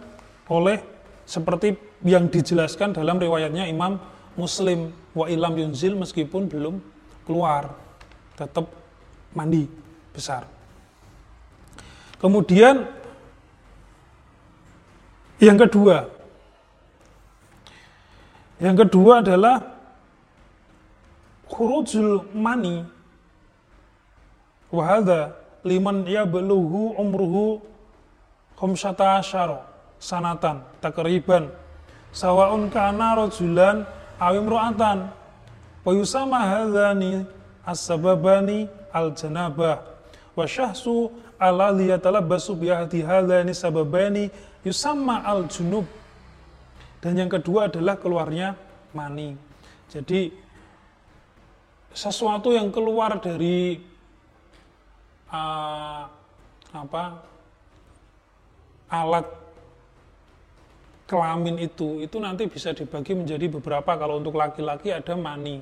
oleh 0.54 0.78
seperti 1.26 1.74
yang 2.06 2.30
dijelaskan 2.30 2.94
dalam 2.94 3.18
riwayatnya 3.18 3.66
Imam 3.66 3.98
Muslim 4.38 4.94
wa 5.18 5.26
ilam 5.26 5.58
yunzil 5.58 5.98
meskipun 5.98 6.46
belum 6.46 6.78
keluar 7.26 7.74
tetap 8.38 8.70
mandi 9.34 9.66
besar. 10.14 10.46
Kemudian 12.22 12.86
yang 15.42 15.58
kedua 15.58 16.06
yang 18.60 18.76
kedua 18.76 19.24
adalah 19.24 19.80
khurujul 21.48 22.28
mani 22.36 22.84
wahada 24.68 25.34
liman 25.64 26.04
ya 26.06 26.28
beluhu 26.28 26.94
umruhu 27.00 27.64
khamsata 28.60 29.24
asyara 29.24 29.64
sanatan 29.96 30.60
takriban 30.84 31.48
sawaun 32.12 32.68
kana 32.68 33.16
rajulan 33.16 33.88
aw 34.20 34.36
imra'atan. 34.36 35.16
Wa 35.80 35.92
yusama 35.96 36.44
hadzani 36.44 37.24
as-sababani 37.64 38.68
al-janabah. 38.92 39.80
Wa 40.36 40.44
syahsu 40.44 41.08
ala 41.40 41.72
liyatalabbasu 41.72 42.52
bi 42.60 42.68
ahdi 42.68 43.00
hadzani 43.00 43.56
sababani 43.56 44.28
yusamma 44.68 45.24
al-junub. 45.24 45.88
Dan 47.00 47.16
yang 47.16 47.32
kedua 47.32 47.72
adalah 47.72 47.96
keluarnya 47.96 48.60
mani. 48.92 49.40
Jadi 49.88 50.36
sesuatu 51.96 52.52
yang 52.52 52.70
keluar 52.70 53.18
dari 53.24 53.80
uh, 55.32 56.04
apa 56.70 57.04
alat 58.90 59.26
kelamin 61.10 61.58
itu 61.58 62.06
itu 62.06 62.18
nanti 62.22 62.46
bisa 62.46 62.74
dibagi 62.74 63.18
menjadi 63.18 63.50
beberapa. 63.50 63.98
Kalau 63.98 64.22
untuk 64.22 64.38
laki-laki 64.38 64.94
ada 64.94 65.18
mani. 65.18 65.62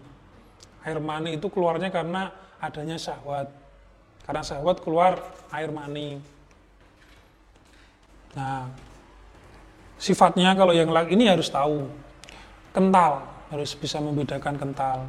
Air 0.84 1.00
mani 1.00 1.36
itu 1.36 1.48
keluarnya 1.52 1.92
karena 1.92 2.32
adanya 2.60 3.00
syahwat. 3.00 3.48
Karena 4.28 4.44
syahwat 4.44 4.84
keluar 4.84 5.20
air 5.52 5.72
mani. 5.72 6.20
Nah 8.36 8.68
sifatnya 9.96 10.52
kalau 10.56 10.76
yang 10.76 10.92
laki 10.92 11.16
ini 11.16 11.32
harus 11.32 11.48
tahu. 11.48 11.88
Kental 12.76 13.24
harus 13.48 13.72
bisa 13.76 14.04
membedakan 14.04 14.60
kental. 14.60 15.08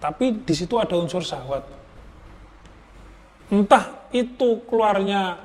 Tapi 0.00 0.44
di 0.44 0.54
situ 0.56 0.76
ada 0.80 0.96
unsur 0.96 1.20
syahwat. 1.20 1.64
Entah 3.52 4.08
itu 4.12 4.64
keluarnya 4.64 5.36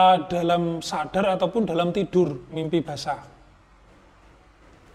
uh, 0.00 0.16
dalam 0.26 0.80
sadar 0.80 1.36
ataupun 1.36 1.68
dalam 1.68 1.92
tidur 1.92 2.48
mimpi 2.50 2.80
basah. 2.80 3.20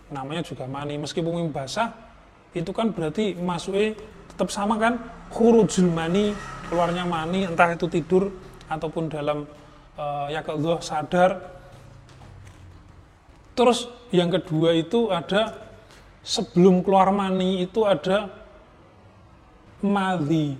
Namanya 0.09 0.41
juga 0.41 0.65
mani. 0.65 0.97
Meskipun 0.97 1.45
mimpi 1.45 1.53
basah, 1.53 1.93
itu 2.57 2.71
kan 2.73 2.89
berarti 2.89 3.37
masuknya 3.37 3.93
tetap 4.33 4.49
sama 4.49 4.75
kan? 4.81 4.97
Khurujul 5.29 5.89
mani, 5.89 6.33
keluarnya 6.69 7.05
mani, 7.05 7.45
entah 7.45 7.73
itu 7.73 7.85
tidur 7.89 8.33
ataupun 8.65 9.09
dalam 9.09 9.45
uh, 9.97 10.27
ya 10.29 10.41
kalau 10.41 10.81
sadar. 10.81 11.53
Terus 13.55 13.87
yang 14.11 14.27
kedua 14.27 14.75
itu 14.75 15.07
ada 15.13 15.55
sebelum 16.19 16.83
keluar 16.83 17.13
mani 17.13 17.63
itu 17.63 17.87
ada 17.87 18.27
madhi. 19.79 20.59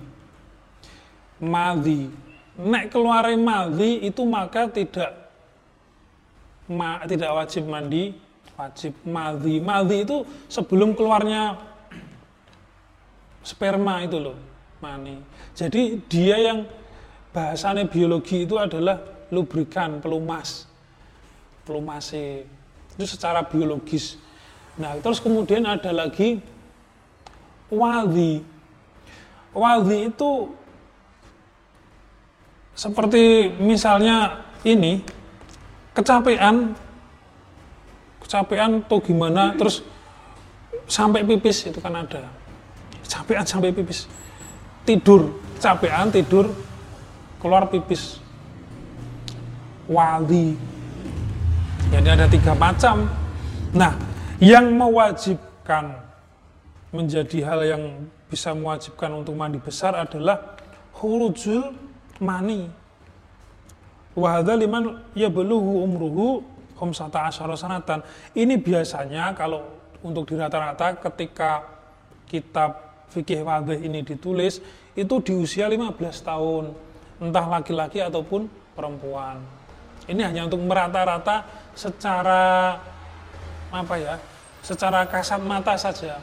Madhi 1.36 2.25
nek 2.56 2.92
keluar 2.92 3.28
madhi 3.36 4.08
itu 4.08 4.22
maka 4.24 4.72
tidak 4.72 5.12
ma, 6.72 7.04
tidak 7.04 7.32
wajib 7.36 7.68
mandi 7.68 8.16
wajib 8.56 8.94
madhi 9.04 9.60
madhi 9.60 10.08
itu 10.08 10.24
sebelum 10.48 10.96
keluarnya 10.96 11.60
sperma 13.46 14.02
itu 14.02 14.18
loh 14.18 14.38
mani. 14.82 15.22
Jadi 15.54 16.02
dia 16.10 16.36
yang 16.42 16.66
bahasanya 17.32 17.86
biologi 17.86 18.44
itu 18.44 18.58
adalah 18.58 19.00
lubrikan 19.30 20.00
pelumas 20.02 20.66
pelumasi 21.66 22.46
itu 22.96 23.06
secara 23.06 23.46
biologis. 23.46 24.18
Nah 24.78 24.98
terus 25.02 25.22
kemudian 25.22 25.66
ada 25.66 25.90
lagi 25.94 26.40
wadhi 27.70 28.42
wadhi 29.52 30.14
itu 30.14 30.32
seperti 32.76 33.56
misalnya 33.58 34.46
ini 34.68 35.00
kecapean. 35.96 36.76
Kecapean 38.20 38.84
tuh 38.86 39.00
gimana 39.00 39.56
terus 39.56 39.80
sampai 40.86 41.24
pipis 41.24 41.72
itu 41.72 41.80
kan 41.80 41.96
ada. 41.96 42.28
Kecapean 43.02 43.48
sampai 43.48 43.72
pipis. 43.72 44.12
Tidur 44.84 45.40
kecapean 45.56 46.12
tidur 46.12 46.52
keluar 47.40 47.72
pipis. 47.72 48.20
Wali. 49.88 50.60
Jadi 51.96 52.10
ada 52.12 52.28
tiga 52.28 52.52
macam. 52.52 53.08
Nah 53.72 53.96
yang 54.44 54.68
mewajibkan 54.76 55.96
menjadi 56.92 57.38
hal 57.46 57.60
yang 57.64 57.84
bisa 58.28 58.52
mewajibkan 58.52 59.16
untuk 59.16 59.38
mandi 59.38 59.62
besar 59.62 59.96
adalah 59.96 60.58
hurujul 60.98 61.85
mani. 62.20 62.72
Wahada 64.16 64.56
liman 64.56 65.04
ya 65.12 65.28
beluhu 65.28 65.84
umruhu 65.84 66.28
khamsata 66.80 67.28
asyara 67.28 67.56
sanatan. 67.60 68.00
Ini 68.32 68.56
biasanya 68.60 69.36
kalau 69.36 69.68
untuk 70.00 70.32
di 70.32 70.40
rata-rata 70.40 70.96
ketika 70.96 71.68
kitab 72.30 72.80
fikih 73.12 73.44
wadih 73.44 73.80
ini 73.84 74.04
ditulis 74.04 74.64
itu 74.96 75.16
di 75.20 75.34
usia 75.36 75.68
15 75.68 76.00
tahun. 76.24 76.72
Entah 77.20 77.48
laki-laki 77.48 78.04
ataupun 78.04 78.48
perempuan. 78.76 79.40
Ini 80.06 80.22
hanya 80.32 80.48
untuk 80.48 80.64
merata-rata 80.64 81.44
secara 81.76 82.76
apa 83.74 83.96
ya 84.00 84.16
secara 84.64 85.04
kasat 85.08 85.42
mata 85.44 85.76
saja. 85.76 86.20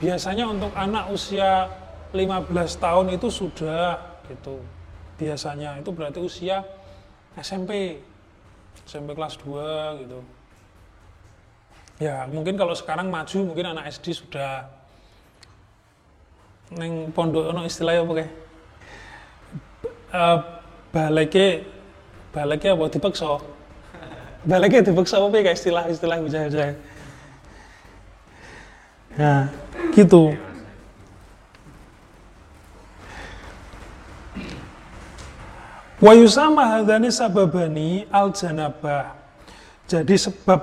Biasanya 0.00 0.50
untuk 0.50 0.74
anak 0.76 1.08
usia 1.08 1.70
15 2.12 2.52
tahun 2.76 3.06
itu 3.16 3.28
sudah 3.32 4.00
gitu 4.28 4.60
biasanya 5.24 5.80
itu 5.80 5.88
berarti 5.88 6.20
usia 6.20 6.60
SMP 7.40 7.96
SMP 8.84 9.16
kelas 9.16 9.40
2 9.40 10.04
gitu. 10.04 10.20
Ya 12.02 12.28
mungkin 12.28 12.60
kalau 12.60 12.76
sekarang 12.76 13.08
maju 13.08 13.38
mungkin 13.48 13.72
anak 13.72 13.88
SD 13.96 14.12
sudah 14.12 14.68
neng 16.76 17.08
pondok 17.16 17.48
no 17.56 17.64
istilahnya 17.64 18.04
apa 18.04 18.12
kayak? 18.20 18.32
Uh, 20.14 20.38
baleke 20.92 21.64
baleke 22.30 22.68
apa 22.68 22.84
dipaksa? 22.92 23.40
Baleke 24.44 24.84
dipaksa 24.84 25.16
apa 25.22 25.32
kayak 25.32 25.56
istilah 25.56 25.84
istilah 25.88 26.18
bisa 26.20 26.44
bisa 26.52 26.76
nah 29.14 29.46
gitu 29.94 30.34
Wa 36.04 36.12
yusama 36.12 36.68
hadani 36.68 37.08
sababani 37.08 38.04
al 38.12 38.28
janabah. 38.36 39.16
Jadi 39.88 40.20
sebab 40.20 40.60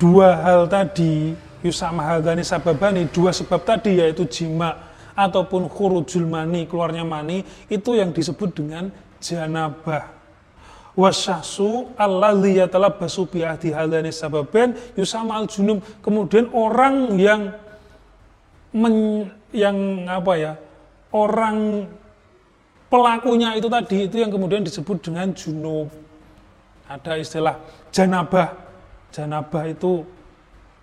dua 0.00 0.40
hal 0.40 0.64
tadi 0.72 1.36
yusama 1.60 2.16
hadani 2.16 2.40
sababani 2.40 3.12
dua 3.12 3.36
sebab 3.36 3.60
tadi 3.60 4.00
yaitu 4.00 4.24
jima 4.24 4.72
ataupun 5.12 5.68
khurujul 5.68 6.24
mani 6.24 6.64
keluarnya 6.64 7.04
mani 7.04 7.44
itu 7.72 7.96
yang 7.96 8.12
disebut 8.12 8.52
dengan 8.52 8.92
janabah 9.20 10.12
wasyahsu 10.92 11.96
alladhi 11.96 12.60
yatalabbasu 12.60 13.28
bi 13.32 13.40
ahdi 13.40 13.72
hadani 13.72 14.12
sababen 14.12 14.76
yusama 14.92 15.40
al 15.40 15.48
junub 15.48 15.80
kemudian 16.04 16.52
orang 16.52 17.16
yang 17.16 17.56
men, 18.76 19.28
yang 19.56 20.04
apa 20.04 20.32
ya 20.36 20.52
orang 21.16 21.88
pelakunya 22.90 23.54
itu 23.58 23.66
tadi 23.66 24.06
itu 24.06 24.16
yang 24.22 24.30
kemudian 24.30 24.62
disebut 24.62 25.02
dengan 25.02 25.30
junub. 25.34 25.90
Ada 26.86 27.18
istilah 27.18 27.58
janabah. 27.90 28.54
Janabah 29.10 29.64
itu 29.70 30.06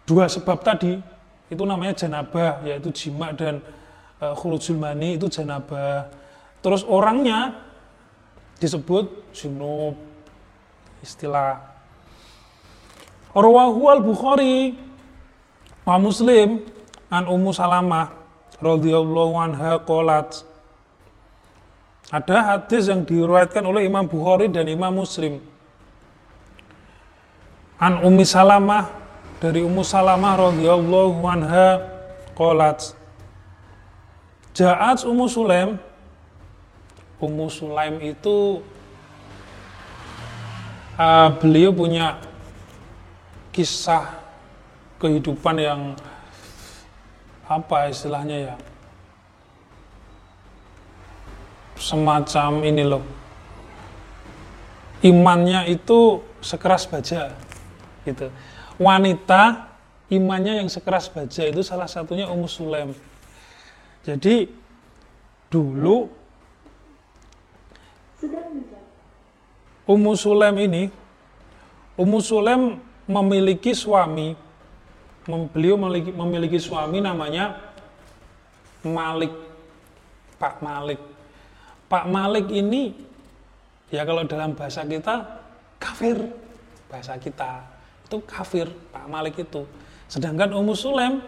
dua 0.04 0.28
sebab 0.28 0.60
tadi. 0.63 1.00
Itu 1.48 1.63
namanya 1.63 1.96
janabah 1.96 2.63
yaitu 2.68 2.89
jima 2.92 3.32
dan 3.32 3.63
uh, 4.20 4.34
khurujul 4.36 4.80
mani 4.80 5.16
itu 5.16 5.32
janabah. 5.32 6.12
Terus 6.63 6.84
orangnya 6.88 7.56
disebut 8.60 9.36
junub. 9.36 9.96
Istilah 11.04 11.60
Rawahu 13.34 13.82
al-Bukhari 13.89 14.78
wa 15.84 15.98
Muslim 16.00 16.63
an 17.12 17.28
Ummu 17.28 17.52
Salamah 17.52 18.13
radhiyallahu 18.62 19.34
anha 19.36 19.82
qalat 19.84 20.53
ada 22.12 22.58
hadis 22.58 22.92
yang 22.92 23.08
diriwayatkan 23.08 23.63
oleh 23.63 23.88
Imam 23.88 24.04
Bukhari 24.04 24.52
dan 24.52 24.68
Imam 24.68 24.92
Muslim. 24.92 25.39
An 27.80 28.04
Ummi 28.04 28.24
Salamah 28.28 28.92
dari 29.39 29.63
Ummu 29.63 29.84
Salamah 29.84 30.52
radhiyallahu 30.52 31.20
anha 31.24 31.84
qalat 32.36 32.96
Ja'at 34.54 35.02
Ummu 35.04 35.26
Sulaim. 35.26 35.82
Ummu 37.18 37.48
Sulaim 37.50 37.98
itu 38.04 38.62
uh, 41.00 41.30
beliau 41.39 41.74
punya 41.74 42.20
kisah 43.56 44.22
kehidupan 45.02 45.58
yang 45.58 45.82
apa 47.48 47.92
istilahnya 47.92 48.52
ya 48.52 48.56
semacam 51.78 52.62
ini 52.64 52.84
loh. 52.86 53.04
Imannya 55.04 55.68
itu 55.68 56.24
sekeras 56.40 56.88
baja 56.88 57.36
gitu. 58.08 58.32
Wanita 58.80 59.74
imannya 60.08 60.64
yang 60.64 60.70
sekeras 60.72 61.12
baja 61.12 61.44
itu 61.48 61.60
salah 61.64 61.88
satunya 61.88 62.28
Ummu 62.30 62.48
Sulaim. 62.48 62.96
Jadi 64.04 64.48
dulu 65.48 66.08
Ummu 69.84 70.16
Sulaim 70.16 70.56
ini, 70.64 70.84
Ummu 72.00 72.20
Sulaim 72.24 72.80
memiliki 73.04 73.76
suami, 73.76 74.32
beliau 75.52 75.76
memiliki, 75.76 76.12
memiliki 76.16 76.60
suami 76.60 77.04
namanya 77.04 77.60
Malik, 78.84 79.36
Pak 80.40 80.64
Malik. 80.64 81.00
Pak 81.94 82.10
Malik 82.10 82.50
ini, 82.50 82.90
ya 83.94 84.02
kalau 84.02 84.26
dalam 84.26 84.58
bahasa 84.58 84.82
kita, 84.82 85.46
kafir, 85.78 86.18
bahasa 86.90 87.14
kita, 87.22 87.62
itu 88.10 88.18
kafir, 88.26 88.66
Pak 88.90 89.06
Malik 89.06 89.38
itu. 89.38 89.62
Sedangkan 90.10 90.58
Ummu 90.58 90.74
Sulaim 90.74 91.22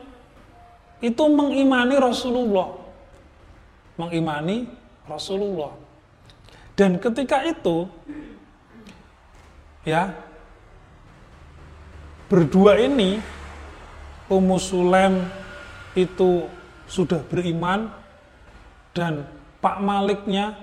itu 1.06 1.24
mengimani 1.30 2.02
Rasulullah, 2.02 2.74
mengimani 3.94 4.66
Rasulullah. 5.06 5.78
Dan 6.74 6.98
ketika 6.98 7.46
itu 7.46 7.86
ya 9.86 10.18
berdua 12.26 12.82
ini 12.82 13.22
Ummu 14.34 14.58
Sulaim 14.58 15.30
itu 15.94 16.50
sudah 16.90 17.22
beriman 17.22 17.94
dan 18.98 19.30
Pak 19.60 19.78
Maliknya 19.84 20.56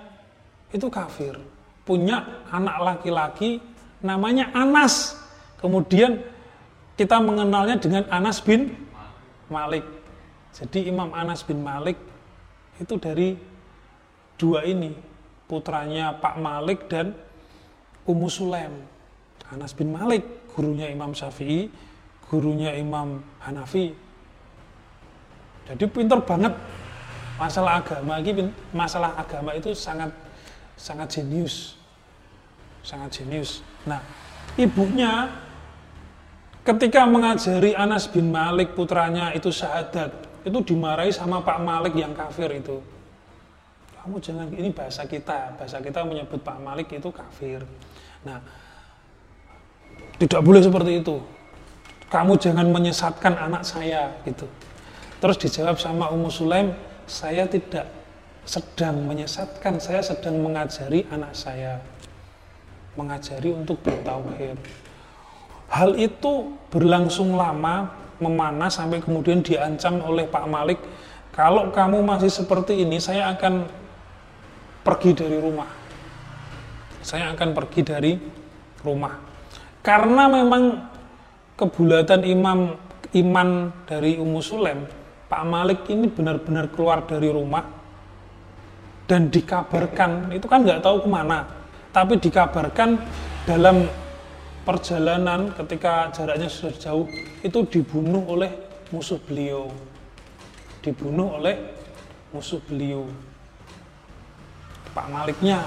itu 0.73 0.89
kafir. 0.89 1.37
Punya 1.83 2.45
anak 2.49 2.77
laki-laki 2.81 3.59
namanya 4.03 4.51
Anas. 4.55 5.19
Kemudian 5.59 6.23
kita 6.99 7.19
mengenalnya 7.23 7.79
dengan 7.79 8.05
Anas 8.11 8.43
bin 8.43 8.75
Malik. 9.51 9.87
Jadi 10.53 10.91
Imam 10.91 11.11
Anas 11.17 11.43
bin 11.43 11.65
Malik 11.65 11.97
itu 12.77 12.95
dari 13.01 13.35
dua 14.37 14.67
ini 14.67 14.93
putranya 15.47 16.17
Pak 16.17 16.37
Malik 16.41 16.89
dan 16.89 17.15
Ummu 18.09 18.29
Sulaim. 18.29 18.75
Anas 19.53 19.77
bin 19.77 19.93
Malik, 19.93 20.25
gurunya 20.57 20.89
Imam 20.89 21.13
Syafi'i, 21.13 21.69
gurunya 22.27 22.73
Imam 22.73 23.21
Hanafi. 23.45 23.93
Jadi 25.69 25.85
pinter 25.93 26.19
banget 26.25 26.57
masalah 27.43 27.83
agama 27.83 28.23
ini 28.23 28.55
masalah 28.71 29.19
agama 29.19 29.51
itu 29.59 29.75
sangat 29.75 30.15
sangat 30.79 31.19
jenius. 31.19 31.75
Sangat 32.87 33.11
jenius. 33.19 33.67
Nah, 33.83 33.99
ibunya 34.55 35.27
ketika 36.63 37.03
mengajari 37.03 37.75
Anas 37.75 38.07
bin 38.07 38.31
Malik 38.31 38.79
putranya 38.79 39.35
itu 39.35 39.51
syahadat, 39.51 40.15
itu 40.47 40.59
dimarahi 40.63 41.11
sama 41.11 41.43
Pak 41.43 41.59
Malik 41.59 41.99
yang 41.99 42.15
kafir 42.15 42.51
itu. 42.55 42.79
Kamu 44.03 44.19
jangan 44.19 44.51
ini 44.51 44.75
bahasa 44.75 45.07
kita, 45.07 45.55
bahasa 45.59 45.79
kita 45.79 46.03
menyebut 46.03 46.43
Pak 46.43 46.59
Malik 46.63 46.91
itu 46.91 47.11
kafir. 47.11 47.63
Nah, 48.27 48.43
tidak 50.19 50.43
boleh 50.43 50.63
seperti 50.63 51.03
itu. 51.03 51.23
Kamu 52.11 52.35
jangan 52.39 52.67
menyesatkan 52.71 53.35
anak 53.39 53.63
saya 53.63 54.11
gitu. 54.27 54.47
Terus 55.23 55.39
dijawab 55.39 55.79
sama 55.79 56.11
Ummu 56.11 56.29
Sulaim, 56.35 56.75
saya 57.13 57.45
tidak 57.45 57.85
sedang 58.49 59.05
menyesatkan, 59.05 59.77
saya 59.77 60.01
sedang 60.01 60.41
mengajari 60.41 61.05
anak 61.13 61.37
saya. 61.37 61.77
Mengajari 62.97 63.53
untuk 63.53 63.85
bertauhid. 63.85 64.57
Hal 65.69 65.97
itu 66.01 66.57
berlangsung 66.73 67.37
lama, 67.37 67.93
memanas 68.17 68.81
sampai 68.81 69.05
kemudian 69.05 69.45
diancam 69.45 70.01
oleh 70.05 70.25
Pak 70.25 70.45
Malik, 70.49 70.81
kalau 71.33 71.73
kamu 71.73 72.05
masih 72.05 72.29
seperti 72.29 72.85
ini, 72.85 73.01
saya 73.01 73.33
akan 73.33 73.65
pergi 74.85 75.17
dari 75.17 75.41
rumah. 75.41 75.69
Saya 77.01 77.33
akan 77.33 77.49
pergi 77.57 77.81
dari 77.81 78.13
rumah. 78.85 79.17
Karena 79.81 80.29
memang 80.29 80.93
kebulatan 81.57 82.23
imam 82.29 82.77
iman 83.17 83.49
dari 83.89 84.21
Ummu 84.21 84.41
Sulaim, 84.45 84.85
Pak 85.33 85.43
Malik 85.49 85.89
ini 85.89 86.13
benar-benar 86.13 86.69
keluar 86.69 87.09
dari 87.09 87.33
rumah 87.33 87.65
dan 89.09 89.33
dikabarkan, 89.33 90.29
itu 90.37 90.45
kan 90.45 90.61
nggak 90.61 90.85
tahu 90.85 91.05
ke 91.05 91.09
mana, 91.09 91.49
tapi 91.89 92.21
dikabarkan 92.21 93.01
dalam 93.49 93.89
perjalanan 94.69 95.57
ketika 95.57 96.13
jaraknya 96.13 96.53
sudah 96.53 96.77
jauh, 96.77 97.09
itu 97.41 97.65
dibunuh 97.65 98.29
oleh 98.29 98.53
musuh 98.93 99.17
beliau. 99.25 99.73
Dibunuh 100.85 101.41
oleh 101.41 101.57
musuh 102.37 102.61
beliau. 102.69 103.09
Pak 104.93 105.09
Maliknya. 105.09 105.65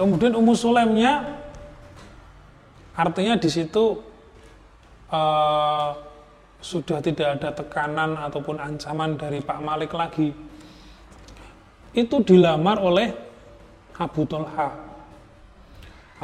Kemudian 0.00 0.32
Ummu 0.32 0.56
Sulaimnya 0.56 1.44
Artinya 2.94 3.34
di 3.34 3.50
situ 3.50 3.98
uh, 5.10 5.90
sudah 6.64 7.04
tidak 7.04 7.36
ada 7.36 7.52
tekanan 7.52 8.16
ataupun 8.16 8.56
ancaman 8.56 9.20
dari 9.20 9.44
Pak 9.44 9.60
Malik 9.60 9.92
lagi. 9.92 10.32
Itu 11.92 12.24
dilamar 12.24 12.80
oleh 12.80 13.12
Abu 14.00 14.24
Tolha. 14.24 14.72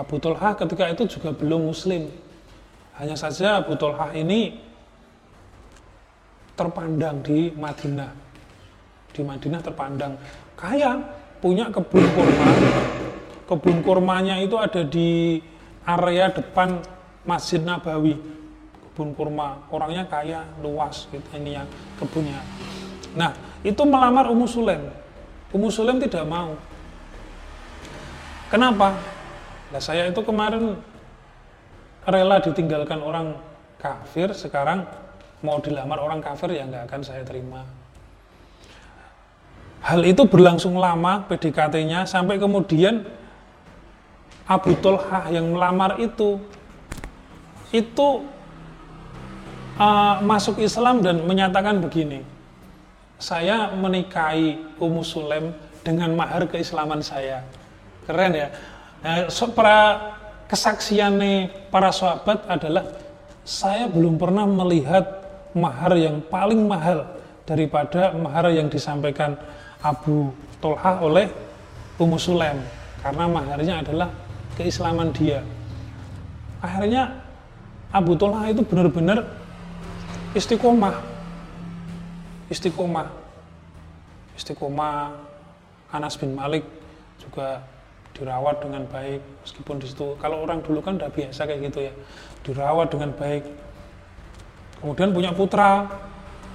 Abu 0.00 0.16
Tolha 0.16 0.56
ketika 0.56 0.88
itu 0.88 1.04
juga 1.04 1.36
belum 1.36 1.68
muslim. 1.68 2.08
Hanya 2.96 3.20
saja 3.20 3.60
Abu 3.60 3.76
Tolha 3.76 4.16
ini 4.16 4.56
terpandang 6.56 7.20
di 7.20 7.52
Madinah. 7.52 8.12
Di 9.12 9.20
Madinah 9.20 9.60
terpandang 9.60 10.16
kaya, 10.56 10.96
punya 11.44 11.68
kebun 11.68 12.04
kurma. 12.16 12.48
Kebun 13.44 13.76
kurmanya 13.84 14.40
itu 14.40 14.56
ada 14.56 14.88
di 14.88 15.36
area 15.84 16.32
depan 16.32 16.80
Masjid 17.28 17.60
Nabawi 17.60 18.39
kebun 18.92 19.14
kurma 19.14 19.64
orangnya 19.70 20.04
kaya 20.06 20.44
luas 20.60 21.06
gitu 21.08 21.28
ini 21.38 21.56
yang 21.56 21.68
kebunnya 21.96 22.42
nah 23.14 23.32
itu 23.62 23.82
melamar 23.86 24.28
Ummu 24.28 24.46
Sulaim 24.46 24.90
Ummu 25.50 25.68
Sulaim 25.70 25.98
tidak 25.98 26.26
mau 26.26 26.54
Kenapa? 28.50 28.98
Nah, 29.70 29.78
saya 29.78 30.10
itu 30.10 30.18
kemarin 30.26 30.74
rela 32.02 32.42
ditinggalkan 32.42 32.98
orang 32.98 33.38
kafir, 33.78 34.34
sekarang 34.34 34.82
mau 35.38 35.62
dilamar 35.62 36.02
orang 36.02 36.18
kafir 36.18 36.58
ya 36.58 36.66
nggak 36.66 36.90
akan 36.90 37.00
saya 37.06 37.22
terima. 37.22 37.62
Hal 39.86 40.02
itu 40.02 40.26
berlangsung 40.26 40.76
lama 40.76 41.24
PDKT-nya 41.30 42.10
sampai 42.10 42.42
kemudian 42.42 43.06
Abu 44.50 44.74
Tolhah 44.82 45.30
yang 45.30 45.54
melamar 45.54 46.02
itu 46.02 46.42
itu 47.70 48.26
uh, 49.80 50.20
masuk 50.20 50.60
Islam 50.60 51.00
dan 51.00 51.24
menyatakan 51.24 51.80
begini, 51.80 52.20
saya 53.16 53.72
menikahi 53.72 54.76
Ummu 54.76 55.00
Sulaim 55.00 55.56
dengan 55.80 56.12
mahar 56.12 56.44
keislaman 56.44 57.00
saya. 57.00 57.40
Keren 58.04 58.36
ya. 58.36 58.48
Nah, 59.00 59.32
so, 59.32 59.48
para 59.48 60.12
kesaksiannya 60.44 61.72
para 61.72 61.88
sahabat 61.88 62.44
adalah 62.44 62.84
saya 63.46 63.88
belum 63.88 64.20
pernah 64.20 64.44
melihat 64.44 65.24
mahar 65.56 65.96
yang 65.96 66.20
paling 66.28 66.68
mahal 66.68 67.08
daripada 67.48 68.12
mahar 68.14 68.52
yang 68.52 68.68
disampaikan 68.68 69.34
Abu 69.80 70.30
Tolha 70.60 71.00
oleh 71.00 71.32
Ummu 71.96 72.20
Sulaim 72.20 72.60
karena 73.00 73.24
maharnya 73.24 73.74
adalah 73.80 74.08
keislaman 74.60 75.08
dia. 75.16 75.40
Akhirnya 76.60 77.24
Abu 77.88 78.14
Tolha 78.14 78.52
itu 78.52 78.60
benar-benar 78.60 79.39
istiqomah. 80.34 80.96
Istiqomah. 82.50 83.08
Istiqomah 84.38 85.14
Anas 85.90 86.14
bin 86.14 86.38
Malik 86.38 86.62
juga 87.18 87.62
dirawat 88.14 88.62
dengan 88.62 88.82
baik 88.90 89.22
meskipun 89.46 89.78
di 89.78 89.86
situ 89.86 90.18
kalau 90.18 90.42
orang 90.42 90.60
dulu 90.60 90.82
kan 90.82 90.98
udah 90.98 91.08
biasa 91.08 91.46
kayak 91.46 91.70
gitu 91.70 91.88
ya 91.88 91.92
dirawat 92.42 92.90
dengan 92.90 93.14
baik 93.14 93.46
kemudian 94.82 95.14
punya 95.14 95.30
putra 95.30 95.86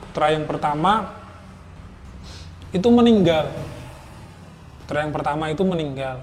putra 0.03 0.35
yang 0.35 0.43
pertama 0.43 1.15
itu 2.75 2.87
meninggal 2.91 3.47
putra 4.83 5.07
yang 5.07 5.13
pertama 5.15 5.43
itu 5.47 5.63
meninggal 5.63 6.21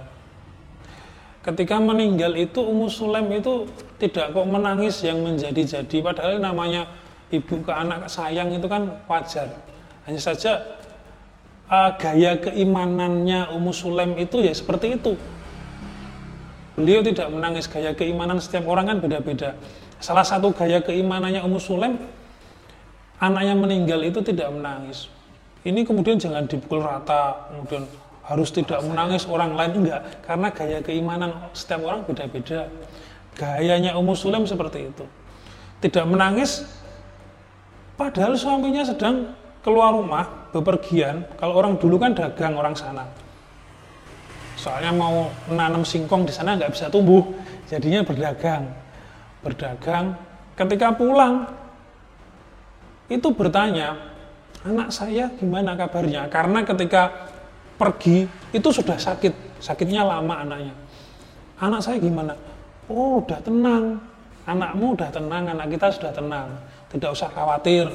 ketika 1.43 1.81
meninggal 1.81 2.37
itu 2.37 2.61
Ummu 2.63 2.87
Sulaim 2.93 3.27
itu 3.33 3.67
tidak 3.99 4.37
kok 4.37 4.47
menangis 4.47 5.01
yang 5.03 5.19
menjadi-jadi 5.27 5.97
padahal 6.05 6.39
namanya 6.39 6.87
ibu 7.33 7.65
ke 7.65 7.73
anak 7.73 8.07
sayang 8.13 8.53
itu 8.53 8.69
kan 8.69 8.93
wajar 9.09 9.49
hanya 10.05 10.21
saja 10.21 10.83
uh, 11.73 11.91
gaya 11.97 12.37
keimanannya 12.37 13.49
Ummu 13.57 13.73
Sulaim 13.73 14.13
itu 14.21 14.45
ya 14.45 14.53
seperti 14.53 15.01
itu. 15.01 15.17
Beliau 16.77 17.05
tidak 17.05 17.29
menangis 17.33 17.69
gaya 17.69 17.93
keimanan 17.97 18.41
setiap 18.41 18.69
orang 18.69 18.89
kan 18.89 18.97
beda-beda. 19.01 19.57
Salah 20.03 20.25
satu 20.25 20.53
gaya 20.53 20.85
keimanannya 20.85 21.41
Ummu 21.45 21.61
Sulaim 21.61 21.97
anaknya 23.23 23.55
meninggal 23.57 24.01
itu 24.05 24.21
tidak 24.21 24.53
menangis. 24.53 25.09
Ini 25.63 25.87
kemudian 25.87 26.19
jangan 26.19 26.51
dipukul 26.51 26.83
rata, 26.83 27.47
kemudian 27.55 27.87
harus 28.27 28.51
tidak 28.51 28.83
menangis 28.83 29.31
orang 29.31 29.55
lain 29.55 29.87
enggak, 29.87 30.03
karena 30.27 30.49
gaya 30.51 30.79
keimanan 30.83 31.31
setiap 31.55 31.87
orang 31.87 32.03
beda-beda. 32.03 32.67
Gayanya 33.39 33.95
Ummu 33.95 34.19
Sulaim 34.19 34.43
seperti 34.45 34.91
itu. 34.91 35.07
Tidak 35.79 36.03
menangis 36.03 36.67
padahal 37.97 38.35
suaminya 38.37 38.83
sedang 38.85 39.33
keluar 39.63 39.95
rumah 39.95 40.51
bepergian. 40.51 41.25
Kalau 41.39 41.57
orang 41.57 41.79
dulu 41.79 41.97
kan 41.97 42.13
dagang 42.13 42.59
orang 42.59 42.75
sana. 42.75 43.07
Soalnya 44.59 44.93
mau 44.95 45.31
nanam 45.51 45.83
singkong 45.83 46.29
di 46.29 46.35
sana 46.35 46.55
nggak 46.55 46.75
bisa 46.75 46.91
tumbuh 46.93 47.25
jadinya 47.67 48.05
berdagang. 48.05 48.69
Berdagang 49.43 50.15
ketika 50.55 50.95
pulang 50.95 51.51
itu 53.11 53.27
bertanya 53.35 53.99
anak 54.63 54.95
saya 54.95 55.31
gimana 55.39 55.75
kabarnya? 55.75 56.31
Karena 56.31 56.63
ketika 56.63 57.11
pergi 57.79 58.27
itu 58.55 58.69
sudah 58.71 58.99
sakit. 58.99 59.59
Sakitnya 59.63 60.03
lama 60.03 60.43
anaknya. 60.43 60.75
Anak 61.63 61.87
saya 61.87 62.03
gimana? 62.03 62.35
Oh 62.91 63.23
udah 63.23 63.39
tenang. 63.43 63.99
Anakmu 64.43 64.99
udah 64.99 65.11
tenang 65.15 65.55
anak 65.55 65.71
kita 65.71 65.87
sudah 65.95 66.11
tenang 66.11 66.51
tidak 66.93 67.17
usah 67.17 67.33
khawatir 67.33 67.89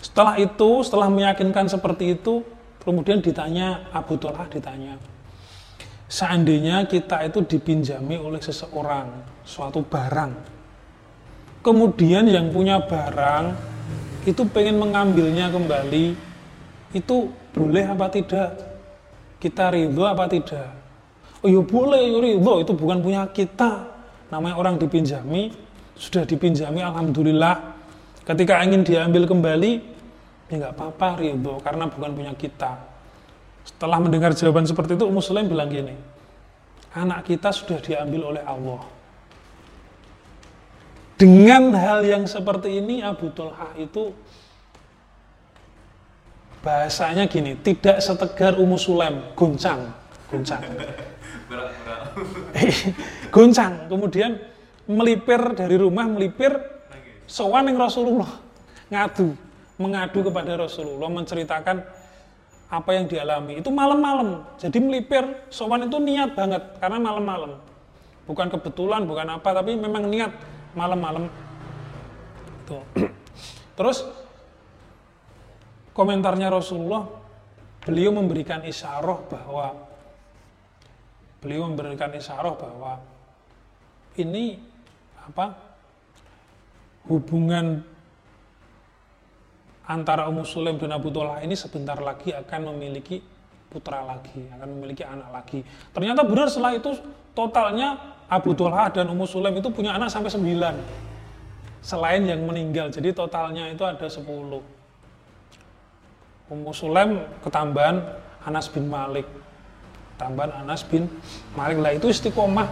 setelah 0.00 0.40
itu, 0.40 0.80
setelah 0.80 1.12
meyakinkan 1.12 1.68
seperti 1.68 2.16
itu, 2.16 2.40
kemudian 2.80 3.20
ditanya 3.20 3.84
Abu 3.92 4.16
Talha 4.16 4.48
ditanya, 4.48 4.96
seandainya 6.08 6.88
kita 6.88 7.20
itu 7.28 7.44
dipinjami 7.44 8.16
oleh 8.16 8.40
seseorang 8.40 9.12
suatu 9.44 9.84
barang, 9.84 10.32
kemudian 11.60 12.24
yang 12.32 12.48
punya 12.48 12.80
barang 12.80 13.52
itu 14.24 14.40
pengen 14.48 14.80
mengambilnya 14.80 15.52
kembali, 15.52 16.16
itu 16.96 17.16
boleh 17.52 17.84
apa 17.84 18.08
tidak? 18.08 18.56
Kita 19.36 19.72
ridho 19.72 20.04
apa 20.04 20.28
tidak? 20.28 20.68
Oh 21.44 21.48
ya 21.48 21.60
boleh, 21.60 22.08
ya 22.08 22.18
ridho, 22.20 22.54
itu 22.60 22.72
bukan 22.76 23.00
punya 23.00 23.24
kita. 23.32 23.88
Namanya 24.28 24.56
orang 24.60 24.76
dipinjami, 24.76 25.52
sudah 25.96 26.24
dipinjami, 26.28 26.84
Alhamdulillah. 26.84 27.79
Ketika 28.24 28.60
ingin 28.62 28.84
diambil 28.84 29.24
kembali, 29.24 29.72
ya 30.50 30.54
nggak 30.60 30.74
apa-apa 30.76 31.22
ridho 31.22 31.56
karena 31.64 31.88
bukan 31.88 32.10
punya 32.12 32.32
kita. 32.36 32.76
Setelah 33.64 34.02
mendengar 34.02 34.34
jawaban 34.34 34.66
seperti 34.66 34.98
itu, 34.98 35.06
Muslim 35.08 35.48
bilang 35.48 35.70
gini, 35.70 35.94
anak 36.96 37.28
kita 37.28 37.54
sudah 37.54 37.78
diambil 37.80 38.34
oleh 38.34 38.42
Allah. 38.44 38.82
Dengan 41.20 41.76
hal 41.76 42.00
yang 42.00 42.24
seperti 42.24 42.80
ini, 42.80 43.04
Abu 43.04 43.28
Tulha 43.36 43.76
itu 43.76 44.16
bahasanya 46.64 47.28
gini, 47.28 47.60
tidak 47.60 48.00
setegar 48.00 48.56
Ummu 48.56 48.80
Sulaim, 48.80 49.20
goncang, 49.36 49.92
goncang. 50.32 50.60
goncang, 53.34 53.72
kemudian 53.88 54.40
melipir 54.88 55.40
dari 55.52 55.76
rumah, 55.76 56.08
melipir, 56.08 56.56
sowan 57.30 57.70
yang 57.70 57.78
Rasulullah, 57.78 58.42
ngadu 58.90 59.38
mengadu 59.80 60.26
kepada 60.28 60.60
Rasulullah 60.60 61.08
menceritakan 61.08 61.80
apa 62.70 62.90
yang 62.92 63.08
dialami. 63.08 63.62
Itu 63.62 63.72
malam-malam 63.72 64.44
jadi 64.60 64.76
melipir. 64.76 65.24
Sowan 65.48 65.88
itu 65.88 65.96
niat 65.96 66.36
banget 66.36 66.60
karena 66.82 67.00
malam-malam. 67.00 67.56
Bukan 68.28 68.46
kebetulan 68.52 69.08
bukan 69.08 69.40
apa 69.40 69.48
tapi 69.56 69.74
memang 69.78 70.06
niat 70.06 70.30
malam-malam. 70.76 71.32
Itu 72.66 72.78
terus 73.80 74.04
komentarnya 75.96 76.52
Rasulullah 76.52 77.08
beliau 77.80 78.12
memberikan 78.12 78.60
isyarah 78.60 79.18
bahwa 79.26 79.66
beliau 81.40 81.72
memberikan 81.72 82.12
isyarah 82.12 82.52
bahwa 82.52 83.00
ini 84.20 84.60
apa 85.16 85.69
hubungan 87.08 87.86
antara 89.90 90.30
Ummu 90.30 90.46
Sulaim 90.46 90.78
dan 90.78 90.94
Abu 90.94 91.10
Talha 91.10 91.42
ini 91.42 91.58
sebentar 91.58 91.98
lagi 91.98 92.30
akan 92.30 92.74
memiliki 92.74 93.18
putra 93.70 94.02
lagi, 94.02 94.46
akan 94.50 94.68
memiliki 94.78 95.06
anak 95.06 95.30
lagi. 95.30 95.62
Ternyata 95.94 96.26
benar 96.26 96.50
setelah 96.50 96.74
itu 96.74 96.90
totalnya 97.34 98.18
Abu 98.26 98.54
Talha 98.54 98.90
dan 98.90 99.06
Ummu 99.10 99.26
Sulaim 99.26 99.58
itu 99.58 99.70
punya 99.70 99.94
anak 99.94 100.10
sampai 100.10 100.30
9. 100.30 100.42
Selain 101.80 102.20
yang 102.22 102.44
meninggal, 102.44 102.92
jadi 102.92 103.14
totalnya 103.14 103.70
itu 103.70 103.82
ada 103.86 104.06
10. 104.06 104.26
Ummu 106.50 106.70
Sulaim 106.74 107.22
ketambahan 107.46 108.02
Anas 108.42 108.66
bin 108.66 108.90
Malik. 108.90 109.24
Tambahan 110.18 110.66
Anas 110.66 110.82
bin 110.84 111.08
Malik 111.56 111.78
lah 111.80 111.96
itu 111.96 112.10
istiqomah 112.10 112.68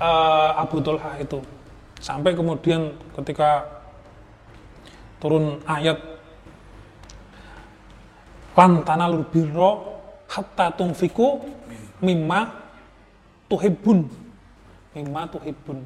uh, 0.00 0.54
Abu 0.56 0.80
Talha 0.80 1.18
itu. 1.20 1.42
Sampai 1.98 2.34
kemudian 2.34 2.94
ketika 3.18 3.66
turun 5.18 5.58
ayat 5.66 5.98
lan 8.58 8.82
tanalul 8.82 9.26
birra 9.26 9.78
hatta 10.30 10.74
tunfiku 10.74 11.42
mimma 12.02 12.50
tuhibbun. 13.50 14.06
Mimma 14.94 15.22
tuhibbun. 15.30 15.78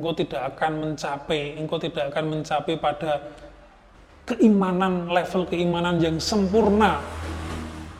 Engkau 0.00 0.16
tidak 0.16 0.56
akan 0.56 0.72
mencapai 0.80 1.60
engkau 1.60 1.76
tidak 1.76 2.08
akan 2.08 2.24
mencapai 2.32 2.74
pada 2.80 3.20
keimanan 4.24 5.12
level 5.12 5.44
keimanan 5.44 6.00
yang 6.00 6.16
sempurna 6.16 7.02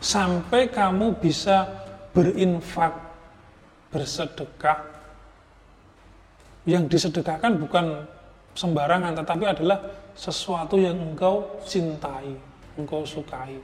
sampai 0.01 0.65
kamu 0.71 1.13
bisa 1.21 1.67
berinfak 2.15 2.95
bersedekah 3.93 4.90
yang 6.67 6.85
disedekahkan 6.85 7.57
bukan 7.57 8.05
sembarangan 8.53 9.17
tetapi 9.17 9.45
adalah 9.47 9.79
sesuatu 10.13 10.77
yang 10.77 10.97
engkau 10.99 11.61
cintai 11.65 12.35
engkau 12.77 13.07
sukai 13.07 13.57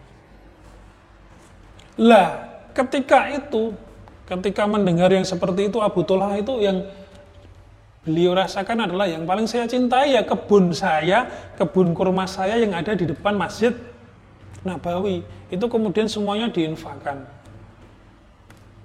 lah, 1.98 2.46
ketika 2.78 3.26
itu 3.34 3.74
ketika 4.30 4.70
mendengar 4.70 5.10
yang 5.10 5.26
seperti 5.26 5.74
itu 5.74 5.82
Abu 5.82 6.06
Tullah 6.06 6.38
itu 6.38 6.62
yang 6.62 6.86
beliau 8.06 8.38
rasakan 8.38 8.86
adalah 8.86 9.10
yang 9.10 9.26
paling 9.26 9.50
saya 9.50 9.66
cintai 9.66 10.14
ya 10.14 10.22
kebun 10.22 10.78
saya, 10.78 11.26
kebun 11.58 11.98
kurma 11.98 12.30
saya 12.30 12.62
yang 12.62 12.78
ada 12.78 12.94
di 12.94 13.10
depan 13.10 13.34
Masjid 13.34 13.74
Nabawi. 14.62 15.26
Itu 15.50 15.66
kemudian 15.66 16.06
semuanya 16.06 16.54
diinfakkan. 16.54 17.26